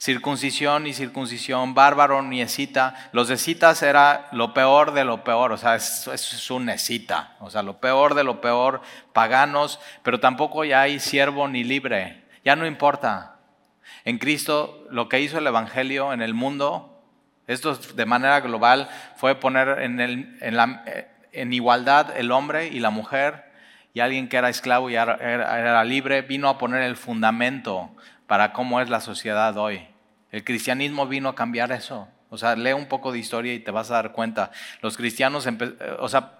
[0.00, 3.08] circuncisión ni circuncisión, bárbaro ni escita.
[3.12, 7.50] Los escitas era lo peor de lo peor, o sea, eso es un escita, o
[7.50, 8.82] sea, lo peor de lo peor,
[9.12, 13.37] paganos, pero tampoco ya hay siervo ni libre, ya no importa.
[14.04, 17.02] En Cristo lo que hizo el Evangelio en el mundo,
[17.46, 23.44] esto de manera global, fue poner en, igualdad el hombre y la mujer
[23.94, 27.90] y alguien que era esclavo y era, libre, vino a poner el fundamento
[28.26, 29.86] para cómo es la sociedad hoy.
[30.30, 32.08] El cristianismo vino a cambiar eso.
[32.30, 34.50] O sea, lee un poco de historia y te vas a dar cuenta.
[34.82, 35.48] Los cristianos,
[35.98, 36.32] o sea,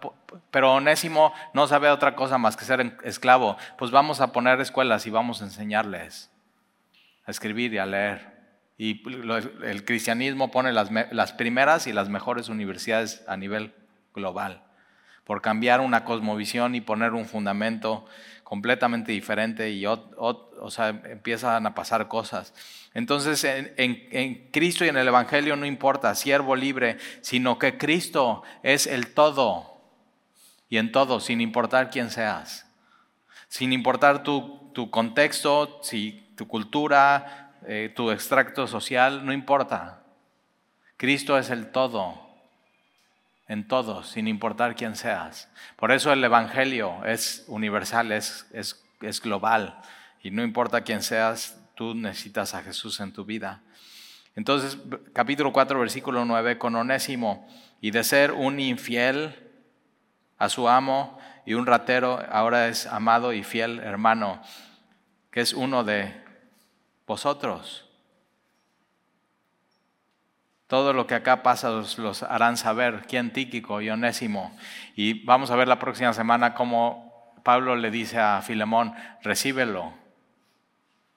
[0.50, 3.56] pero Onésimo no sabe otra cosa más que ser esclavo.
[3.78, 6.30] Pues vamos a poner escuelas y vamos a enseñarles
[7.28, 8.38] a escribir y a leer.
[8.78, 9.02] Y
[9.64, 13.74] el cristianismo pone las, primeras y las mejores universidades a nivel
[14.14, 14.62] global,
[15.24, 18.06] por cambiar una cosmovisión y poner un fundamento
[18.44, 22.54] completamente diferente y o, sea, empiezan a pasar cosas.
[22.94, 28.42] Entonces, en, en, Cristo y en el Evangelio no importa, siervo libre, sino que Cristo
[28.62, 29.82] es el todo
[30.70, 32.66] y en todo, sin importar quién seas,
[33.48, 40.04] sin importar tu, tu contexto, si tu cultura, eh, tu extracto social, no importa.
[40.96, 42.14] Cristo es el todo,
[43.48, 45.50] en todo, sin importar quién seas.
[45.76, 49.80] Por eso el Evangelio es universal, es, es, es global.
[50.22, 53.60] Y no importa quién seas, tú necesitas a Jesús en tu vida.
[54.36, 54.78] Entonces,
[55.12, 57.48] capítulo 4, versículo 9, con Onésimo,
[57.80, 59.34] y de ser un infiel
[60.38, 64.40] a su amo y un ratero, ahora es amado y fiel hermano,
[65.32, 66.27] que es uno de
[67.08, 67.86] vosotros.
[70.68, 74.56] Todo lo que acá pasa los, harán saber, quién Tíquico y Onésimo.
[74.94, 79.94] Y vamos a ver la próxima semana cómo Pablo le dice a Filemón, recíbelo,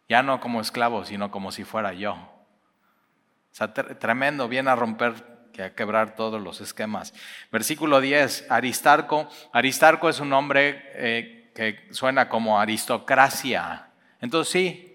[0.07, 2.13] ya no como esclavo, sino como si fuera yo.
[2.13, 7.13] O sea, tremendo, viene a romper, que a quebrar todos los esquemas.
[7.51, 9.27] Versículo 10, Aristarco.
[9.51, 13.89] Aristarco es un nombre eh, que suena como aristocracia.
[14.21, 14.90] Entonces sí,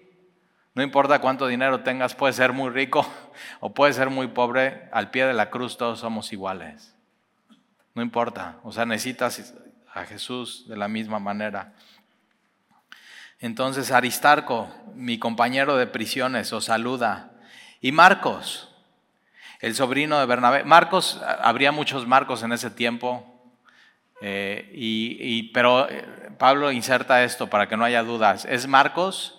[0.77, 3.03] no importa cuánto dinero tengas, puedes ser muy rico
[3.61, 6.93] o puedes ser muy pobre, al pie de la cruz todos somos iguales.
[7.95, 9.55] No importa, o sea, necesitas
[9.91, 11.73] a Jesús de la misma manera.
[13.39, 17.31] Entonces Aristarco, mi compañero de prisiones, os saluda.
[17.81, 18.69] Y Marcos,
[19.61, 20.63] el sobrino de Bernabé.
[20.63, 23.25] Marcos, habría muchos Marcos en ese tiempo,
[24.21, 26.05] eh, y, pero eh,
[26.37, 28.45] Pablo inserta esto para que no haya dudas.
[28.45, 29.36] Es Marcos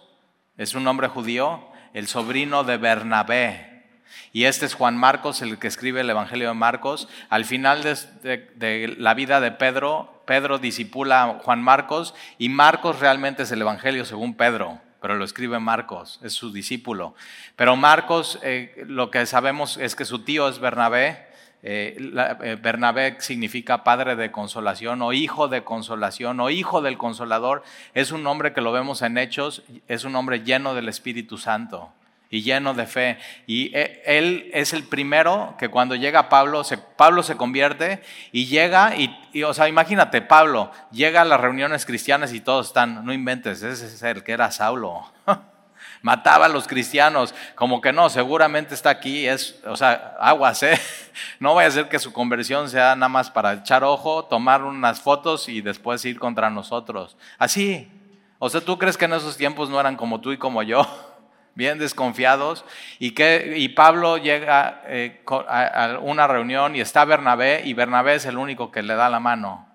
[0.59, 1.61] es un nombre judío,
[1.95, 3.85] el sobrino de Bernabé.
[4.33, 7.09] Y este es Juan Marcos, el que escribe el Evangelio de Marcos.
[7.31, 13.45] Al final de, la vida de Pedro, Pedro disipula a Juan Marcos y Marcos realmente
[13.45, 17.15] es el Evangelio según Pedro, pero lo escribe Marcos, es su discípulo.
[17.55, 21.28] Pero Marcos, eh, lo que sabemos es que su tío es Bernabé
[21.63, 21.97] eh,
[22.43, 27.65] eh, Bernabé significa padre de consolación o hijo de consolación o hijo del consolador.
[27.95, 31.93] Es un nombre que lo vemos en Hechos, es un nombre lleno del Espíritu Santo.
[32.31, 33.19] y lleno de fe.
[33.47, 36.63] Y e, él es el primero que cuando llega Pablo,
[36.97, 42.35] Pablo se convierte y llega, y, o sea, imagínate, Pablo llega a las reuniones cristianas
[42.35, 45.11] y todos están, no inventes, ese es el que era Saulo.
[46.03, 50.79] Mataba a los cristianos, como que no, seguramente está aquí, es, o sea, aguas, ¿eh?
[51.41, 55.01] No vaya a ser que su conversión sea nada más para echar ojo, tomar unas
[55.01, 57.17] fotos y después ir contra nosotros.
[57.39, 57.91] Así,
[58.39, 60.87] o sea, ¿tú crees que en esos tiempos no eran como tú y como yo?
[61.59, 62.65] bien desconfiados,
[63.01, 68.27] y, que, y Pablo llega eh, a, una reunión y está Bernabé, y Bernabé es
[68.27, 69.67] el único que le da la mano.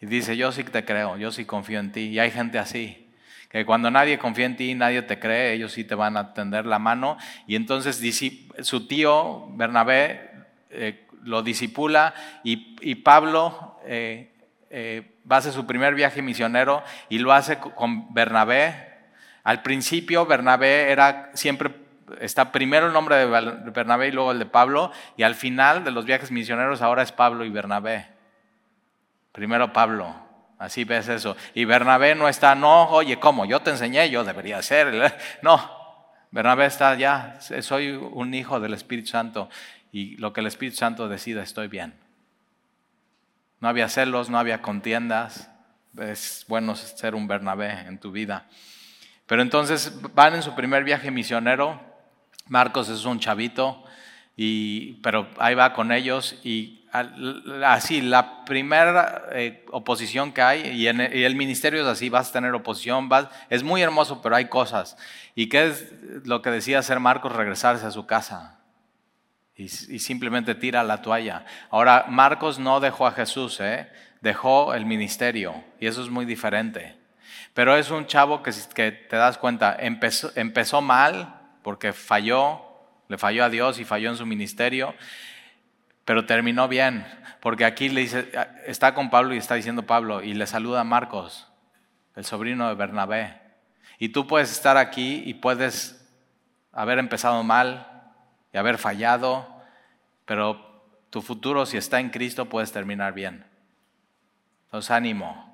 [0.00, 2.02] Y dice, yo sí te creo, yo sí confío en ti.
[2.02, 3.05] Y hay gente así,
[3.50, 6.66] que cuando nadie confía en ti, nadie te cree, ellos sí te van a tender
[6.66, 7.16] la mano.
[7.46, 8.02] Y entonces
[8.60, 10.30] su tío Bernabé
[10.70, 14.30] eh, lo disipula y, Pablo eh,
[15.30, 18.96] va a hacer su primer viaje misionero y lo hace con Bernabé,
[19.46, 21.70] al principio Bernabé era siempre,
[22.20, 23.26] está primero el nombre de
[23.70, 27.12] Bernabé y luego el de Pablo, y al final de los viajes misioneros ahora es
[27.12, 28.08] Pablo y Bernabé.
[29.30, 30.16] Primero Pablo,
[30.58, 31.36] así ves eso.
[31.54, 33.44] Y Bernabé no está, no, oye, ¿cómo?
[33.44, 35.12] Yo te enseñé, yo debería ser.
[35.42, 35.76] No,
[36.30, 39.48] Bernabé está ya, soy un hijo del Espíritu Santo
[39.92, 41.94] y lo que el Espíritu Santo decida estoy bien.
[43.60, 45.50] No había celos, no había contiendas.
[45.98, 48.46] Es bueno ser un Bernabé en tu vida.
[49.26, 51.80] Pero entonces van en su primer viaje misionero.
[52.48, 53.82] Marcos es un chavito,
[54.36, 56.85] y, pero ahí va con ellos y
[57.64, 62.54] así, la primera eh, oposición que hay, y, el ministerio es así, vas a tener
[62.54, 64.96] oposición, vas, es muy hermoso, pero hay cosas.
[65.34, 65.92] ¿Y qué es
[66.24, 67.32] lo que decía hacer Marcos?
[67.32, 68.60] Regresarse a su casa.
[69.54, 71.44] Y, y simplemente tira la toalla.
[71.70, 73.88] Ahora, Marcos no dejó a Jesús, ¿eh?
[74.20, 76.96] dejó el ministerio, y eso es muy diferente.
[77.54, 82.60] Pero es un chavo que, que te das cuenta, empezó, empezó mal porque falló,
[83.08, 84.94] le falló a Dios y falló en su ministerio,
[86.06, 87.04] pero terminó bien,
[87.40, 88.30] porque aquí le dice,
[88.64, 91.48] está con Pablo y está diciendo Pablo, y le saluda a Marcos,
[92.14, 93.42] el sobrino de Bernabé.
[93.98, 96.08] Y tú puedes estar aquí y puedes
[96.72, 98.14] haber empezado mal
[98.52, 99.62] y haber fallado,
[100.24, 103.44] pero tu futuro, si está en Cristo, puedes terminar bien.
[104.66, 105.44] Entonces, ánimo.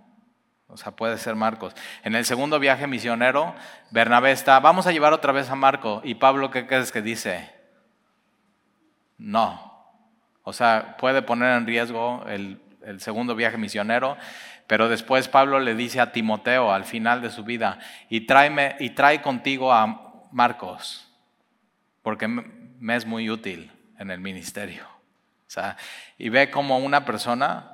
[0.69, 1.75] O sea, puede ser Marcos.
[2.03, 3.55] En el segundo viaje misionero,
[3.91, 6.03] Bernabé está, vamos a llevar otra vez a Marco.
[6.05, 7.51] Y Pablo, ¿qué crees que dice?
[9.17, 9.72] No.
[10.43, 12.61] O sea, puede poner en riesgo el,
[12.99, 14.17] segundo viaje misionero,
[14.67, 17.79] pero después Pablo le dice a Timoteo al final de su vida,
[18.09, 21.09] y, tráeme, y trae contigo a Marcos,
[22.03, 24.85] porque me es muy útil en el ministerio.
[25.47, 25.77] O sea,
[26.19, 27.73] y ve como una persona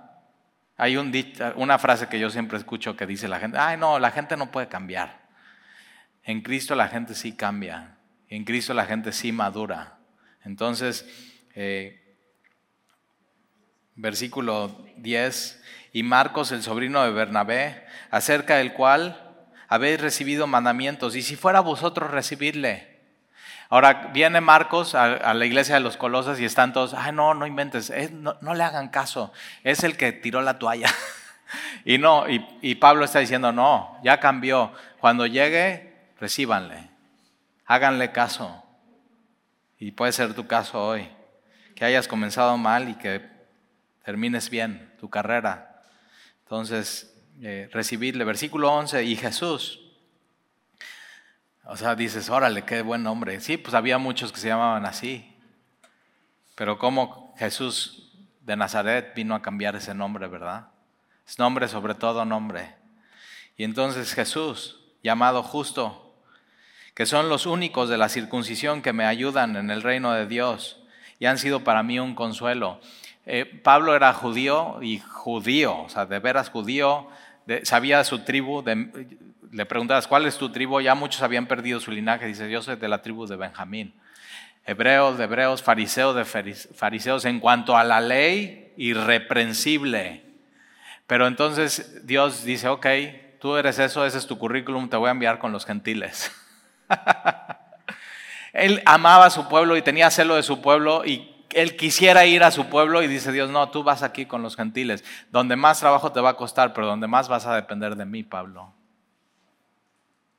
[0.78, 4.36] hay una frase que yo siempre escucho que dice la gente, ay no, la gente
[4.36, 5.26] no puede cambiar.
[6.22, 7.96] En Cristo la gente sí cambia,
[8.28, 9.98] en Cristo la gente sí madura.
[10.44, 11.04] Entonces,
[11.56, 12.07] eh,
[13.98, 19.20] versículo 10, y Marcos, el sobrino de Bernabé, acerca del cual
[19.68, 22.98] habéis recibido mandamientos, y si fuera vosotros recibirle,
[23.70, 27.46] Ahora viene Marcos a, la iglesia de los Colosas y están todos, ay no, no
[27.46, 29.30] inventes, no, le hagan caso,
[29.62, 30.88] es el que tiró la toalla.
[31.84, 36.88] y no, y, Pablo está diciendo, no, ya cambió, cuando llegue, recíbanle,
[37.66, 38.64] háganle caso.
[39.78, 41.06] Y puede ser tu caso hoy,
[41.76, 43.37] que hayas comenzado mal y que
[44.08, 45.82] termines bien tu carrera.
[46.44, 48.24] Entonces, eh, recibirle.
[48.24, 49.82] Versículo 11, y Jesús,
[51.64, 53.38] o sea, dices, órale, qué buen nombre.
[53.42, 55.30] Sí, pues había muchos que se llamaban así.
[56.54, 60.68] Pero como Jesús de Nazaret vino a cambiar ese nombre, ¿verdad?
[61.26, 62.76] Es nombre sobre todo nombre.
[63.58, 66.18] Y entonces Jesús, llamado justo,
[66.94, 70.78] que son los únicos de la circuncisión que me ayudan en el reino de Dios
[71.18, 72.80] y han sido para mí un consuelo.
[73.30, 77.08] Eh, Pablo era judío y judío, o sea, de veras judío,
[77.62, 79.06] sabía su tribu, de,
[79.52, 80.80] le preguntabas, ¿cuál es tu tribu?
[80.80, 82.24] Ya muchos habían perdido su linaje.
[82.24, 83.92] Dice, yo soy de la tribu de Benjamín.
[84.64, 90.24] Hebreos de hebreos, fariseos de fariseos en cuanto a la ley, irreprensible.
[91.06, 92.86] Pero entonces Dios dice, ok,
[93.40, 96.32] tú eres eso, ese es tu currículum, te voy a enviar con los gentiles.
[98.54, 102.42] él amaba a su pueblo y tenía celo de su pueblo y él quisiera ir
[102.42, 105.80] a su pueblo y dice Dios, no, tú vas aquí con los gentiles, donde más
[105.80, 108.72] trabajo te va a costar, pero donde más vas a depender de mí, Pablo.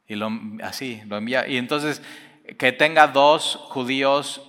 [0.07, 0.29] Y lo,
[0.63, 1.47] así, lo envía.
[1.47, 2.01] Y entonces,
[2.57, 4.41] que tenga dos judíos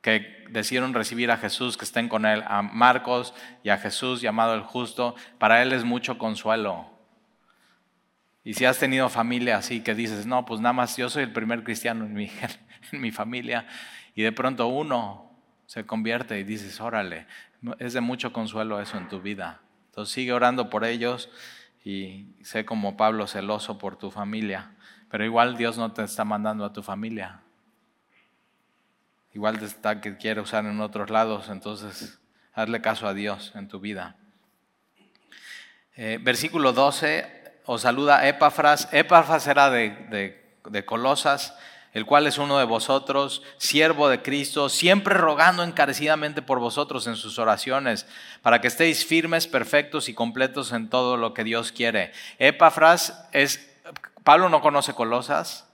[0.00, 3.34] que decidieron recibir a Jesús, que estén con él, a Marcos
[3.64, 6.86] y a Jesús llamado el justo, para él es mucho consuelo.
[8.44, 11.32] Y si has tenido familia así que dices, no, pues nada más yo soy el
[11.32, 12.30] primer cristiano en mi,
[12.92, 13.66] en mi familia,
[14.14, 15.25] y de pronto uno
[15.66, 17.26] se convierte y dices, órale,
[17.78, 19.60] es de mucho consuelo eso en tu vida.
[19.86, 21.30] Entonces sigue orando por ellos
[21.84, 24.72] y sé como Pablo celoso por tu familia,
[25.10, 27.40] pero igual Dios no te está mandando a tu familia.
[29.32, 32.18] Igual te está que quiere usar en otros lados, entonces
[32.54, 34.16] hazle caso a Dios en tu vida.
[35.94, 38.88] Eh, versículo 12, os saluda Epafras.
[38.92, 41.56] Epafras era de, de, Colosas,
[41.96, 47.16] el cual es uno de vosotros, siervo de Cristo, siempre rogando encarecidamente por vosotros en
[47.16, 48.06] sus oraciones,
[48.42, 52.12] para que estéis firmes, perfectos y completos en todo lo que Dios quiere.
[52.38, 53.74] Epafras es,
[54.24, 55.70] Pablo no conoce Colosas,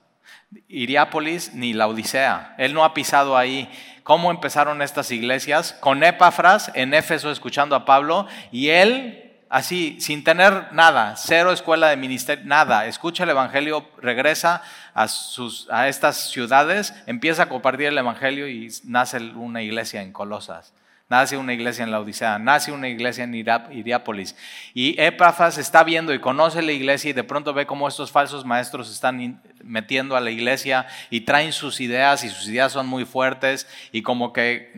[0.69, 2.55] Iriápolis ni la Odisea.
[2.57, 3.69] Él no ha pisado ahí.
[4.05, 5.73] ¿Cómo empezaron estas iglesias?
[5.81, 9.22] Con Epafras en Éfeso escuchando a Pablo y él
[9.53, 14.63] así, sin tener nada, cero escuela de ministerio, nada, escucha el Evangelio, regresa
[14.95, 20.73] a, estas ciudades, empieza a compartir el Evangelio y nace una iglesia en Colosas.
[21.11, 24.35] Nace una iglesia en la Odisea, nace una iglesia en Iriápolis.
[24.73, 28.47] Y Epafas está viendo y conoce la iglesia y de pronto ve cómo estos falsos
[28.47, 33.05] maestros están metiendo a la iglesia y traen sus ideas y sus ideas son muy
[33.05, 34.73] fuertes y como que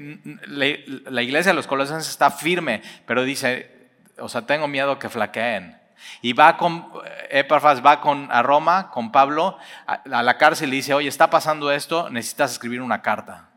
[0.49, 3.84] la iglesia de los colosenses está firme, pero dice,
[4.19, 5.79] o sea, tengo miedo que flaqueen.
[6.23, 6.87] Y va con,
[7.31, 11.71] Epafras va con, a Roma con Pablo a, la cárcel y dice, oye, está pasando
[11.71, 13.49] esto, necesitas escribir una carta.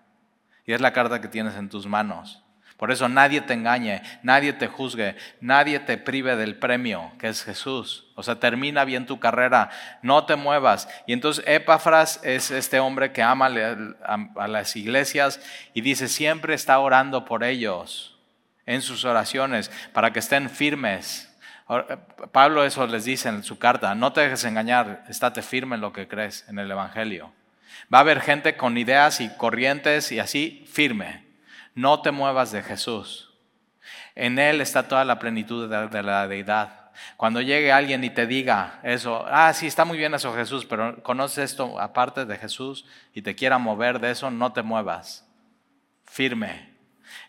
[0.65, 2.43] Y es la carta que tienes en tus manos.
[2.77, 7.43] Por eso nadie te engañe, nadie te juzgue, nadie te prive del premio, que es
[7.43, 8.11] Jesús.
[8.15, 9.71] O sea, termina bien tu carrera,
[10.03, 10.87] no te muevas.
[11.07, 15.41] Y entonces Epafras es este hombre que ama a las iglesias
[15.73, 18.16] y dice, siempre está orando por ellos
[18.67, 21.35] en sus oraciones para que estén firmes.
[22.31, 25.91] Pablo eso les dice en su carta, no te dejes engañar, estate firme en lo
[25.91, 27.33] que crees, en el Evangelio.
[27.93, 31.25] Va a haber gente con ideas y corrientes y así firme.
[31.73, 33.33] No te muevas de Jesús.
[34.15, 36.91] En Él está toda la plenitud de la deidad.
[37.15, 41.01] Cuando llegue alguien y te diga eso, ah, sí, está muy bien eso Jesús, pero
[41.03, 45.27] conoces esto aparte de Jesús y te quiera mover de eso, no te muevas.
[46.05, 46.76] Firme.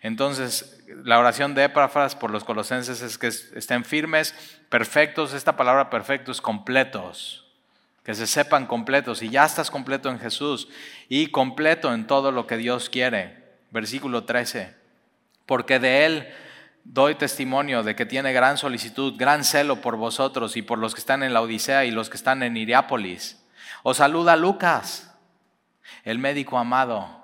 [0.01, 4.35] Entonces, la oración de Epafras por los colosenses es que estén firmes,
[4.69, 5.35] perfectos.
[5.35, 7.45] Esta palabra perfectos, completos.
[8.05, 9.23] Que se sepan completos.
[9.23, 10.69] Y ya estás completo en Jesús
[11.09, 13.45] y completo en todo lo que Dios quiere.
[13.71, 14.75] Versículo 13.
[15.47, 16.29] Porque de Él
[16.85, 21.01] doy testimonio de que tiene gran solicitud, gran celo por vosotros y por los que
[21.01, 23.43] están en la Odisea y los que están en Iriápolis.
[23.83, 25.15] Os saluda Lucas,
[26.05, 27.18] el médico amado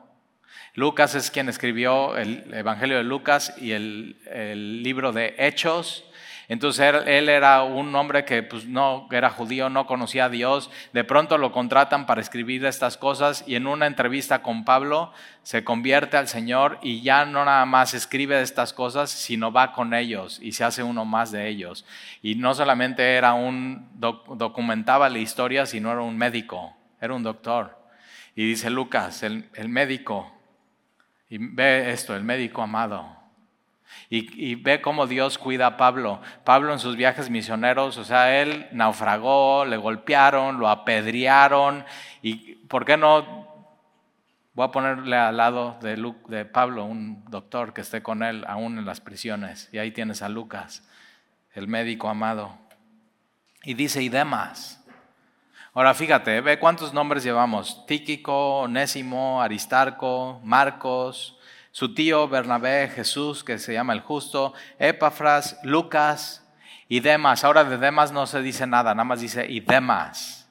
[0.77, 6.05] Lucas es quien escribió el Evangelio de Lucas y el, libro de Hechos.
[6.49, 10.73] Entonces él, era un hombre que pues, no era judío, no conocía a Dios.
[10.93, 15.13] De pronto lo contratan para escribir estas cosas y en una entrevista con Pablo
[15.45, 19.95] se convierte al Señor y ya no nada más escribe estas cosas, sino va con
[19.95, 21.87] ellos y se hace uno más de ellos.
[22.21, 27.79] Y no solamente era un documentaba la historia, sino era un médico, era un doctor.
[28.35, 30.34] Y dice Lucas, el médico
[31.29, 33.25] y ve esto, el médico amado.
[34.11, 36.21] Y, ve cómo Dios cuida a Pablo.
[36.45, 41.85] Pablo en sus viajes misioneros, o sea, él naufragó, le golpearon, lo apedrearon.
[42.23, 43.49] ¿Y por qué no?
[44.53, 45.97] Voy a ponerle al lado de,
[46.29, 49.69] de Pablo un doctor que esté con él aún en las prisiones.
[49.73, 50.89] Y ahí tienes a Lucas,
[51.55, 52.57] el médico amado.
[53.65, 54.84] Y dice, y demás.
[55.77, 57.85] Ahora fíjate, ve cuántos nombres llevamos.
[57.87, 61.37] Tíquico, Onésimo, Aristarco, Marcos,
[61.73, 66.49] su tío Bernabé, Jesús, que se llama el justo, Epafras, Lucas
[66.89, 67.43] y Demas.
[67.43, 70.49] Ahora de Demas no se dice nada, nada más dice y Demas.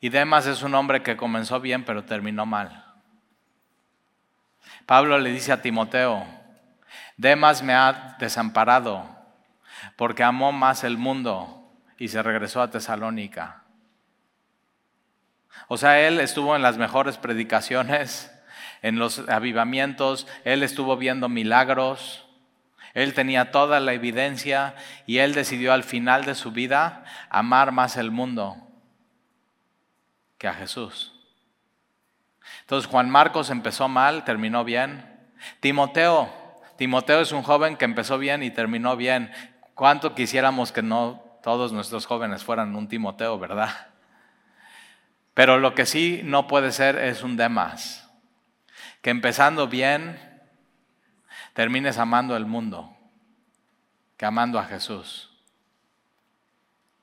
[0.00, 2.86] Y Demas es un hombre que comenzó bien pero terminó mal.
[4.86, 6.24] Pablo le dice a Timoteo,
[7.18, 9.04] Demas me ha desamparado
[9.96, 11.59] porque amó más el mundo
[12.00, 13.62] y se regresó a Tesalónica.
[15.68, 18.32] O sea, él estuvo en las mejores predicaciones,
[18.80, 22.26] en los avivamientos, él estuvo viendo milagros,
[22.94, 24.74] él tenía toda la evidencia
[25.06, 28.56] y él decidió al final de su vida amar más el mundo
[30.38, 31.12] que a Jesús.
[32.62, 35.04] Entonces Juan Marcos empezó mal, terminó bien.
[35.60, 36.32] Timoteo,
[36.78, 39.30] Timoteo es un joven que empezó bien y terminó bien.
[39.74, 43.88] ¿Cuánto quisiéramos que no todos nuestros jóvenes fueran un Timoteo, ¿verdad?
[45.34, 48.08] Pero lo que sí no puede ser es un Demas,
[49.02, 50.18] que empezando bien,
[51.54, 52.96] termines amando el mundo,
[54.16, 55.30] que amando a Jesús.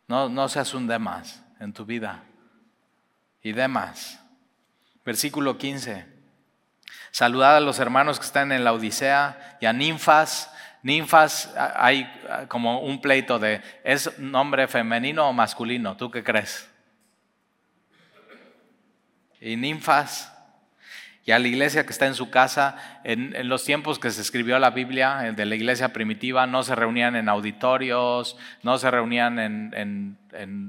[0.07, 2.23] No, no seas un demás en tu vida.
[3.41, 4.21] Y demás.
[5.03, 6.05] Versículo 15.
[7.11, 10.53] Saludad a los hermanos que están en la Odisea y a ninfas.
[10.83, 12.09] Ninfas, hay
[12.47, 15.97] como un pleito de, ¿es nombre femenino o masculino?
[15.97, 16.69] ¿Tú qué crees?
[19.39, 20.33] Y ninfas,
[21.27, 22.77] y a la iglesia que está en su casa.
[23.03, 27.17] En, los tiempos que se escribió la Biblia de la iglesia primitiva, no se reunían
[27.17, 30.17] en auditorios, no se reunían en,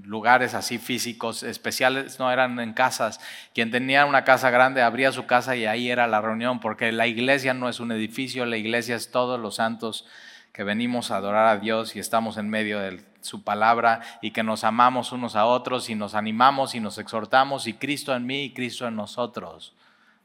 [0.04, 3.20] lugares así físicos especiales, no eran en casas.
[3.54, 7.06] Quien tenía una casa grande abría su casa y ahí era la reunión, porque la
[7.06, 10.06] iglesia no es un edificio, la iglesia es todos los santos
[10.52, 14.42] que venimos a adorar a Dios y estamos en medio de su palabra y que
[14.42, 18.42] nos amamos unos a otros y nos animamos y nos exhortamos y Cristo en mí
[18.44, 19.74] y Cristo en nosotros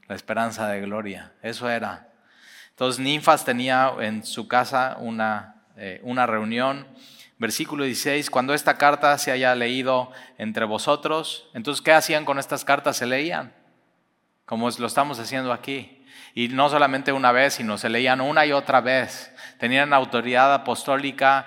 [0.08, 1.34] la esperanza de gloria.
[1.42, 2.10] Eso era.
[2.70, 6.88] Entonces Ninfas tenía en su casa una, eh, una reunión.
[7.38, 12.64] Versículo 16, cuando esta carta se haya leído entre vosotros, entonces ¿qué hacían con estas
[12.64, 12.98] cartas?
[12.98, 13.54] Se leían,
[14.46, 16.06] como lo estamos haciendo aquí.
[16.36, 19.33] Y no solamente una vez, sino se leían una y otra vez.
[19.64, 21.46] Tenían autoridad apostólica,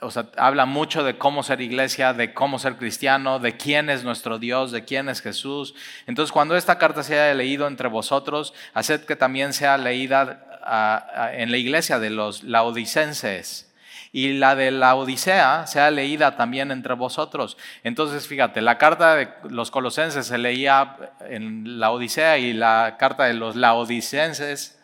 [0.00, 4.02] o sea, habla mucho de cómo ser iglesia, de cómo ser cristiano, de quién es
[4.02, 5.72] nuestro Dios, de quién es Jesús.
[6.08, 11.52] Entonces, cuando esta carta se haya leído entre vosotros, haced que también sea leída en
[11.52, 13.72] la iglesia de los laodicenses
[14.10, 17.56] y la de la Odisea sea leída también entre vosotros.
[17.84, 20.96] Entonces, fíjate, la carta de los colosenses se leía
[21.28, 24.80] en la Odisea y la carta de los laodicenses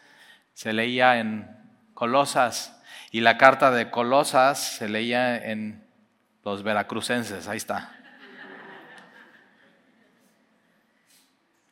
[0.54, 1.58] se leía en
[2.00, 2.80] Colosas
[3.10, 5.86] y la carta de Colosas se leía en
[6.42, 7.94] los veracrucenses, ahí está.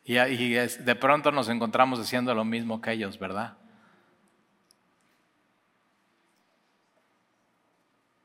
[0.05, 3.57] Y, de pronto nos encontramos haciendo lo mismo que ellos, ¿verdad?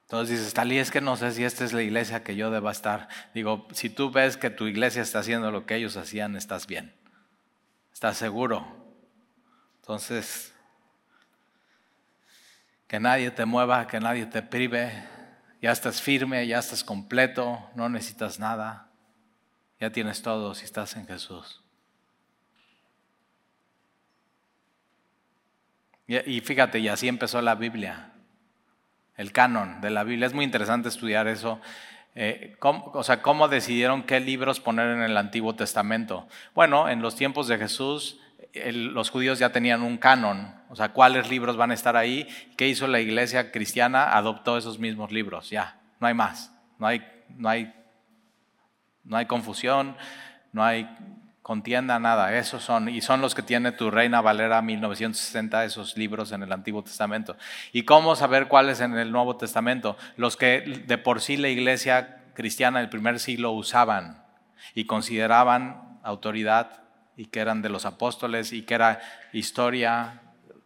[0.01, 2.73] Entonces dices, Talí, es que no sé si esta es la iglesia que yo deba
[2.73, 3.07] estar.
[3.33, 6.93] Digo, si tú ves que tu iglesia está haciendo lo que ellos hacían, estás bien.
[7.93, 8.67] Estás seguro.
[9.77, 10.52] Entonces,
[12.93, 14.91] que nadie te mueva, que nadie te prive.
[15.63, 18.87] Ya estás firme, ya estás completo, no necesitas nada.
[19.79, 21.63] Ya tienes todo si estás en Jesús.
[26.05, 28.11] Y, fíjate, y así empezó la Biblia
[29.17, 30.27] el canon de la Biblia.
[30.27, 31.59] Es muy interesante estudiar eso.
[32.13, 36.27] Eh, o sea, cómo decidieron qué libros poner en el Antiguo Testamento.
[36.53, 38.19] Bueno, en los tiempos de Jesús,
[38.53, 42.27] los judíos ya tenían un canon, o sea, cuáles libros van a estar ahí.
[42.55, 44.15] ¿Qué hizo la iglesia cristiana?
[44.15, 47.73] Adoptó esos mismos libros, ya, no hay más, no hay, no hay,
[49.03, 49.95] no hay confusión,
[50.51, 50.87] no hay
[51.41, 52.35] contienda, nada.
[52.35, 56.51] Esos son, y son los que tiene tu Reina Valera 1960, esos libros en el
[56.51, 57.35] Antiguo Testamento.
[57.71, 59.97] ¿Y cómo saber cuáles en el Nuevo Testamento?
[60.15, 64.23] Los que de por sí la iglesia cristiana del primer siglo usaban
[64.73, 66.82] y consideraban autoridad
[67.17, 69.01] y que eran de los apóstoles y que era
[69.31, 70.21] historia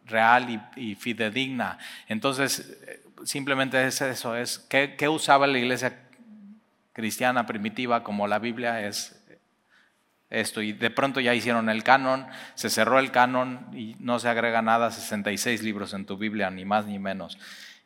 [0.06, 1.78] real y, fidedigna.
[2.08, 2.78] Entonces,
[3.24, 6.08] simplemente es eso, es ¿qué, qué usaba la iglesia
[6.92, 9.18] cristiana primitiva como la Biblia es
[10.30, 14.28] esto y de pronto ya hicieron el canon, se cerró el canon y no se
[14.28, 17.38] agrega nada, 66 libros en tu Biblia, ni más ni menos.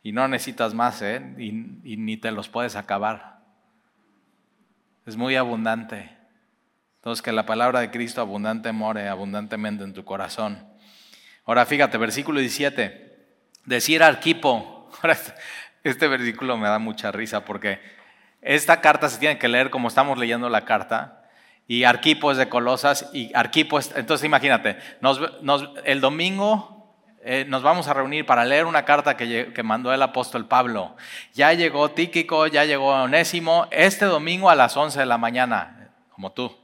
[0.03, 1.21] Y no necesitas más, ¿eh?
[1.37, 3.39] y, ni te los puedes acabar.
[5.05, 6.17] Es muy abundante.
[7.03, 10.65] Entonces que la palabra de Cristo abundante more abundantemente en tu corazón.
[11.43, 13.25] Ahora fíjate, versículo 17,
[13.65, 14.89] decir arquipo.
[15.83, 17.81] Este versículo me da mucha risa porque
[18.39, 21.25] esta carta se tiene que leer como estamos leyendo la carta
[21.67, 24.77] y Arquipo es de Colosas y Arquipo es, entonces imagínate,
[25.83, 30.01] el domingo eh, nos vamos a reunir para leer una carta que, que, mandó el
[30.01, 30.95] apóstol Pablo.
[31.33, 36.31] Ya llegó Tíquico, ya llegó Onésimo, este domingo a las 11 de la mañana, como
[36.31, 36.62] tú.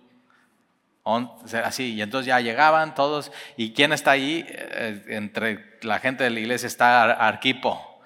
[1.64, 4.46] Así, y entonces ya llegaban todos, ¿y quién está ahí?
[4.48, 8.02] Eh, entre la gente de la iglesia está Arquipo.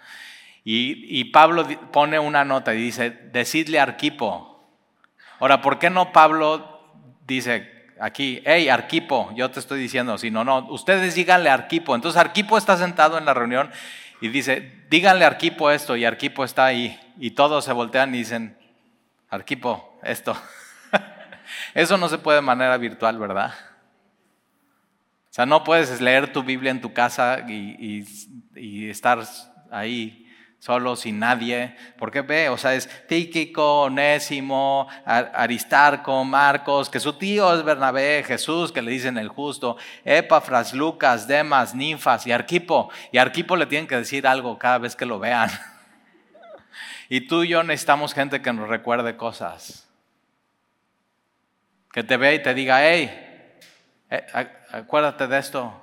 [0.63, 4.63] Y, y Pablo pone una nota y dice, decidle Arquipo.
[5.39, 6.73] Ahora, ¿por qué no Pablo
[7.27, 11.95] dice aquí, hey, Arquipo, yo te estoy diciendo, si no, no, ustedes díganle Arquipo.
[11.95, 13.71] Entonces Arquipo está sentado en la reunión
[14.21, 18.57] y dice, díganle Arquipo esto, y Arquipo está ahí, y todos se voltean y dicen,
[19.29, 20.35] Arquipo, esto.
[21.73, 23.53] Eso no se puede de manera virtual, ¿verdad?
[25.33, 28.05] O sea, no puedes leer tu Biblia en tu casa y,
[28.87, 29.23] estar
[29.71, 30.29] ahí
[30.59, 37.51] solo, sin nadie, porque ve, o sea, es Tíquico, Onésimo, Aristarco, Marcos, que su tío
[37.55, 39.75] es Bernabé, Jesús, que le dicen el justo,
[40.05, 42.91] Epafras, Lucas, Demas, Ninfas y Arquipo.
[43.11, 45.49] Y Arquipo le tienen que decir algo cada vez que lo vean.
[47.09, 49.87] Y tú y yo necesitamos gente que nos recuerde cosas.
[51.93, 53.55] Que te vea y te diga, hey,
[54.09, 54.25] eh,
[54.71, 55.79] acuérdate de esto.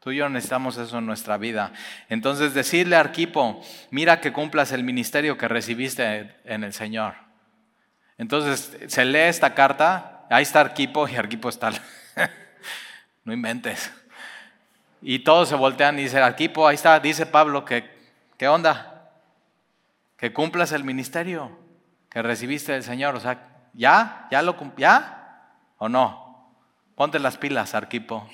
[0.00, 1.72] Tú y yo necesitamos eso en nuestra vida.
[2.08, 7.14] Entonces decirle a Arquipo, mira que cumplas el ministerio que recibiste en el Señor.
[8.18, 11.70] Entonces se lee esta carta, ahí está Arquipo y Arquipo está...
[13.24, 13.92] no inventes.
[15.02, 17.88] Y todos se voltean y dicen, Arquipo, ahí está, dice Pablo, que,
[18.36, 19.12] ¿qué onda?
[20.16, 21.56] Que cumplas el ministerio
[22.10, 23.14] que recibiste del Señor.
[23.14, 24.26] O sea, ¿ya?
[24.30, 25.25] ¿Ya lo ¿Ya?
[25.78, 26.54] ¿O no?
[26.94, 28.28] Ponte las pilas, Arquipo.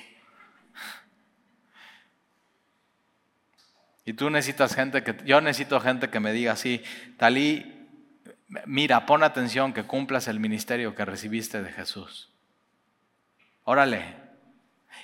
[4.05, 6.83] Y tú necesitas gente que, yo necesito gente que me diga así,
[7.17, 7.87] Talí,
[8.65, 12.29] mira, pon atención que cumplas el ministerio que recibiste de Jesús.
[13.63, 14.15] Órale,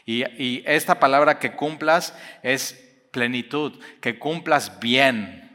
[0.06, 2.74] y, esta palabra que cumplas es
[3.12, 5.46] plenitud, que cumplas bien,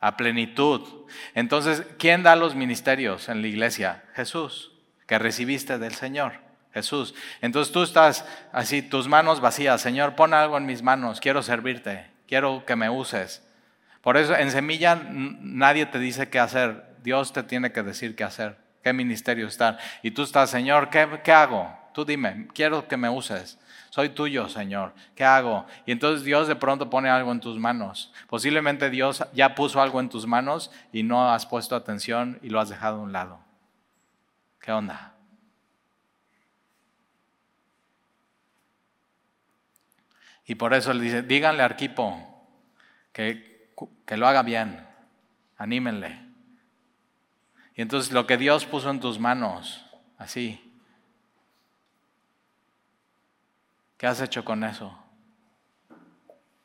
[0.00, 1.06] a plenitud.
[1.34, 4.04] Entonces, ¿quién da los ministerios en la iglesia?
[4.14, 4.72] Jesús,
[5.08, 6.34] que recibiste del Señor.
[6.72, 7.14] Jesús.
[7.40, 9.80] Entonces tú estás así, tus manos vacías.
[9.80, 13.42] Señor, pon algo en mis manos, quiero servirte, quiero que me uses.
[14.00, 18.22] Por eso en semilla nadie te dice qué hacer, Dios te tiene que decir qué
[18.22, 19.78] hacer, qué ministerio estar.
[20.02, 21.76] Y tú estás, Señor, ¿qué, qué hago?
[21.94, 23.58] Tú dime, quiero que me uses
[23.90, 25.66] soy tuyo, Señor, ¿qué hago?
[25.86, 28.12] Y entonces Dios de pronto pone algo en tus manos.
[28.28, 32.60] Posiblemente Dios ya puso algo en tus manos y no has puesto atención y lo
[32.60, 33.47] has dejado a un lado.
[34.60, 35.14] ¿Qué onda?
[40.46, 42.46] Y por eso le dice, díganle a Arquipo
[43.12, 43.74] que,
[44.06, 44.86] que lo haga bien,
[45.56, 46.26] anímenle.
[47.74, 49.84] Y entonces lo que Dios puso en tus manos,
[50.16, 50.68] así,
[53.98, 54.96] ¿Qué has hecho con eso?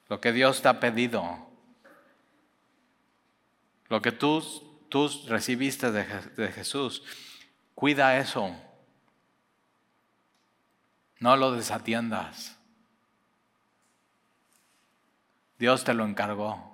[0.08, 1.50] Lo que Dios te ha pedido.
[3.90, 4.42] Lo que tú,
[4.88, 6.06] tú recibiste de,
[6.38, 7.04] de Jesús.
[7.76, 8.56] Cuida eso.
[11.20, 12.58] No lo desatiendas.
[15.58, 16.72] Dios te lo encargó.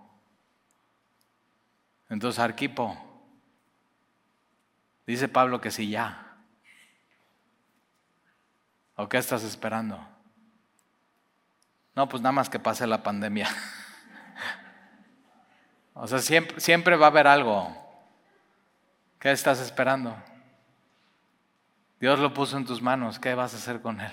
[2.10, 2.97] Entonces, Arquipo,
[5.06, 6.38] dice Pablo que sí ya.
[8.95, 10.00] ¿O qué estás esperando?
[11.95, 13.47] No, pues nada más que pase la pandemia.
[15.93, 17.76] o sea, siempre, siempre va a haber algo.
[19.20, 20.18] ¿Qué estás esperando?
[22.00, 23.20] Dios lo puso en tus manos.
[23.20, 24.12] ¿Qué vas a hacer con él?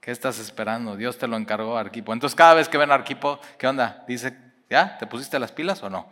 [0.00, 0.96] ¿Qué estás esperando?
[0.96, 2.12] Dios te lo encargó, Arquipo.
[2.12, 4.04] Entonces, cada vez que ven a Arquipo, ¿qué onda?
[4.08, 4.36] Dice,
[4.68, 4.98] ¿ya?
[4.98, 6.08] ¿Te pusiste las pilas o no?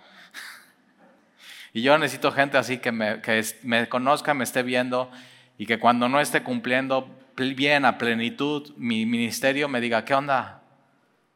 [1.72, 5.10] y yo necesito gente así que me, que me conozca, me esté viendo
[5.58, 7.16] y que cuando no esté cumpliendo
[7.48, 10.62] bien a plenitud mi ministerio me diga, ¿qué onda?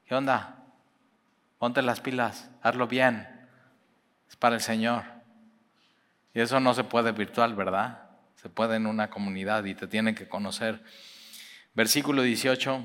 [0.06, 0.56] ¿Qué onda?
[1.58, 3.26] Ponte las pilas, hazlo bien.
[4.28, 5.02] Es para el Señor.
[6.34, 8.03] Y eso no se puede virtual, ¿verdad?
[8.44, 10.82] Se puede en una comunidad y te tienen que conocer.
[11.72, 12.84] Versículo 18.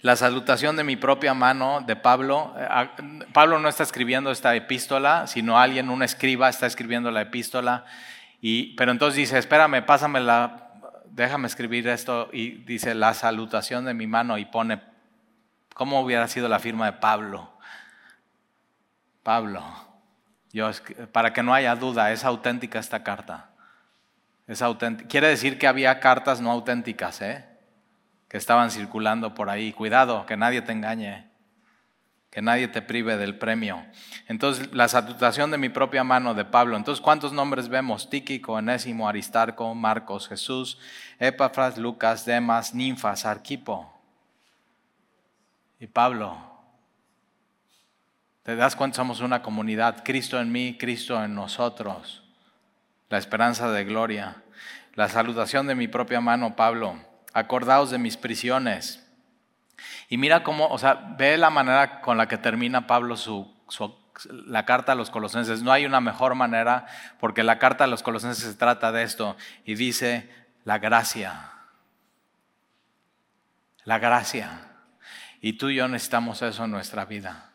[0.00, 2.52] La salutación de mi propia mano de Pablo.
[2.58, 7.84] Eh, Pablo no está escribiendo esta epístola, sino alguien, un escriba, está escribiendo la epístola.
[8.40, 10.72] Y, pero entonces dice, espérame, pásamela,
[11.12, 12.28] déjame escribir esto.
[12.32, 14.80] Y dice, la salutación de mi mano y pone
[15.74, 17.52] ¿Cómo hubiera sido la firma de Pablo?
[19.22, 19.62] Pablo,
[21.12, 23.50] para que no haya duda, es auténtica esta carta.
[24.48, 24.62] Es.
[25.08, 27.44] Quiere decir que había cartas no auténticas, ¿eh?
[28.28, 29.72] que estaban circulando por ahí.
[29.72, 31.28] Cuidado, que nadie te engañe,
[32.30, 33.84] que nadie te prive del premio.
[34.26, 36.78] Entonces, la salutación de mi propia mano de Pablo.
[36.78, 38.08] Entonces, ¿cuántos nombres vemos?
[38.08, 40.78] Tíquico, Enésimo, Aristarco, Marcos, Jesús,
[41.18, 43.94] Epafras, Lucas, Demas, Ninfas, Arquipo.
[45.78, 46.38] Y Pablo,
[48.42, 48.96] ¿te das cuenta?
[48.96, 50.02] Somos una comunidad.
[50.04, 52.27] Cristo en mí, Cristo en nosotros.
[53.08, 54.42] La esperanza de gloria.
[54.94, 56.98] La salutación de mi propia mano, Pablo.
[57.32, 59.04] Acordaos de mis prisiones.
[60.08, 63.54] Y mira cómo, o sea, ve la manera con la que termina Pablo su,
[64.30, 65.62] la carta a los colosenses.
[65.62, 66.86] No hay una mejor manera
[67.20, 70.28] porque la carta a los colosenses se trata de esto y dice
[70.64, 71.52] la gracia.
[73.84, 74.62] La gracia.
[75.40, 77.47] Y tú y yo necesitamos eso en nuestra vida.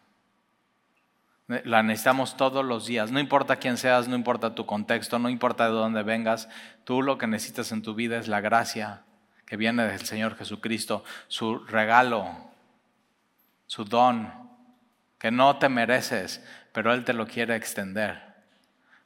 [1.48, 3.12] La necesitamos todos los días.
[3.12, 6.48] No importa quién seas, no importa tu contexto, no importa de dónde vengas.
[6.86, 9.04] Tú lo que necesitas en tu vida es la gracia
[9.46, 12.26] que viene del Señor Jesucristo, su regalo,
[13.68, 14.32] su don,
[15.20, 18.22] que no te mereces, pero Él te lo quiere extender.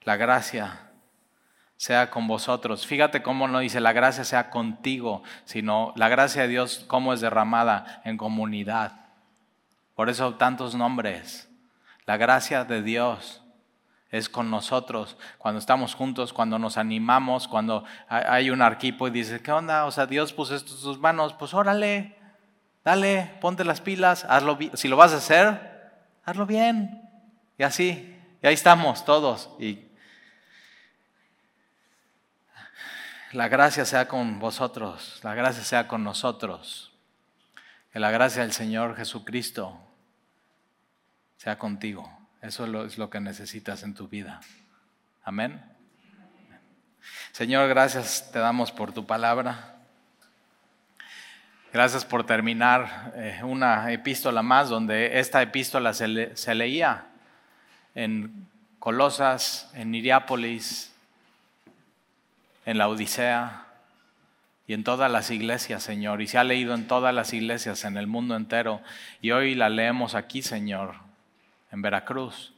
[0.04, 0.88] La gracia
[1.76, 2.86] sea con vosotros.
[2.86, 7.22] Fíjate cómo no dice la gracia sea contigo, sino la gracia de Dios cómo es
[7.22, 8.94] derramada en comunidad.
[9.96, 11.50] Por eso tantos nombres.
[12.08, 13.42] La gracia de Dios
[14.12, 19.42] es con nosotros, cuando estamos juntos, cuando nos animamos, cuando hay un arquipo y dice,
[19.42, 19.86] ¿qué onda?
[19.86, 22.16] O sea, Dios puso esto en tus manos, pues órale,
[22.86, 25.92] dale, ponte las pilas, hazlo Si lo vas a hacer,
[26.24, 27.02] hazlo bien.
[27.58, 29.50] Y así, y ahí estamos todos.
[29.60, 29.86] Y
[33.34, 36.94] la gracia sea con vosotros, la gracia sea con nosotros.
[37.92, 39.78] Que la gracia del Señor Jesucristo
[41.56, 42.12] contigo.
[42.42, 44.42] Eso es lo que necesitas en tu vida.
[45.24, 45.62] Amén.
[47.32, 49.76] Señor, gracias te damos por tu palabra.
[51.74, 57.06] Gracias por terminar eh, una epístola más donde esta epístola se, se leía
[57.94, 58.48] en
[58.80, 60.94] Colosas, en Iriápolis,
[62.66, 63.66] en la Odisea
[64.66, 66.22] y en todas las iglesias, Señor.
[66.22, 68.82] Y se ha leído en todas las iglesias en el mundo entero.
[69.22, 70.96] Y hoy la leemos aquí, Señor,
[71.78, 72.54] en Veracruz.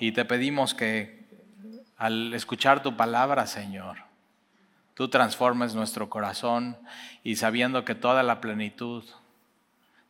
[0.00, 1.28] Y te pedimos que
[1.96, 3.98] al escuchar tu palabra, Señor,
[4.94, 6.76] tú transformes nuestro corazón
[7.22, 9.04] y sabiendo que toda la plenitud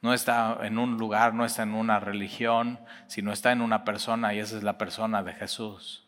[0.01, 4.32] no está en un lugar, no está en una religión, sino está en una persona
[4.32, 6.07] y esa es la persona de Jesús.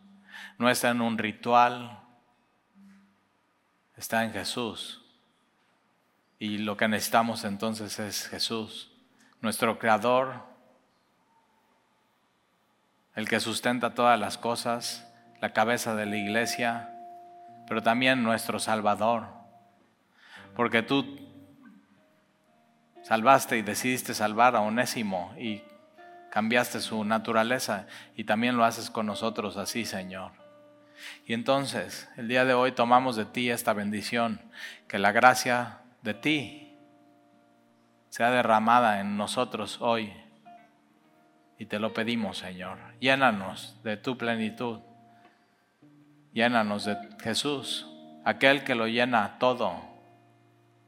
[0.56, 2.00] No está en un ritual,
[3.96, 5.02] está en Jesús.
[6.38, 8.90] Y lo que necesitamos entonces es Jesús,
[9.42, 10.49] nuestro Creador,
[13.14, 15.06] el que sustenta todas las cosas,
[15.40, 16.94] la cabeza de la iglesia,
[17.66, 19.26] pero también nuestro Salvador.
[20.54, 21.18] Porque tú
[23.02, 25.62] salvaste y decidiste salvar a Onésimo y
[26.30, 27.86] cambiaste su naturaleza
[28.16, 30.32] y también lo haces con nosotros así, Señor.
[31.26, 34.40] Y entonces, el día de hoy tomamos de ti esta bendición,
[34.86, 36.76] que la gracia de ti
[38.10, 40.12] sea derramada en nosotros hoy
[41.60, 42.78] y te lo pedimos, Señor.
[43.00, 44.80] Llénanos de tu plenitud.
[46.32, 47.86] Llénanos de Jesús,
[48.24, 49.78] aquel que lo llena todo,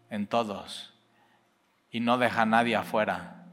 [0.08, 0.94] en todos,
[1.90, 3.44] y no deja a nadie afuera.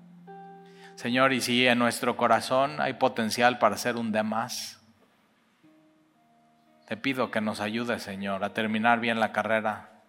[0.95, 4.79] Señor, y si en nuestro corazón hay potencial para ser un demás,
[6.87, 10.03] te pido que nos ayudes, Señor, a terminar bien la carrera.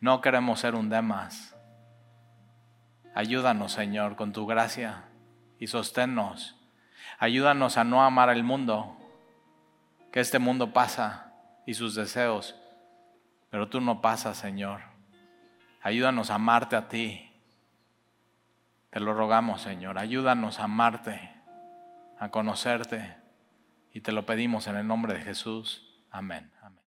[0.00, 1.54] No queremos ser un demás.
[3.14, 5.04] Ayúdanos, Señor, con tu gracia
[5.64, 6.54] y sosténnos.
[7.18, 8.98] Ayúdanos a no amar el mundo,
[10.12, 11.32] que este mundo pasa
[11.64, 12.54] y sus deseos,
[13.48, 14.82] pero tú no pasas, Señor.
[15.80, 17.32] Ayúdanos a amarte a ti.
[18.90, 19.98] Te lo rogamos, Señor.
[19.98, 21.30] Ayúdanos a amarte,
[22.18, 23.16] a conocerte.
[23.94, 25.82] Y te lo pedimos en el nombre de Jesús.
[26.10, 26.53] Amén.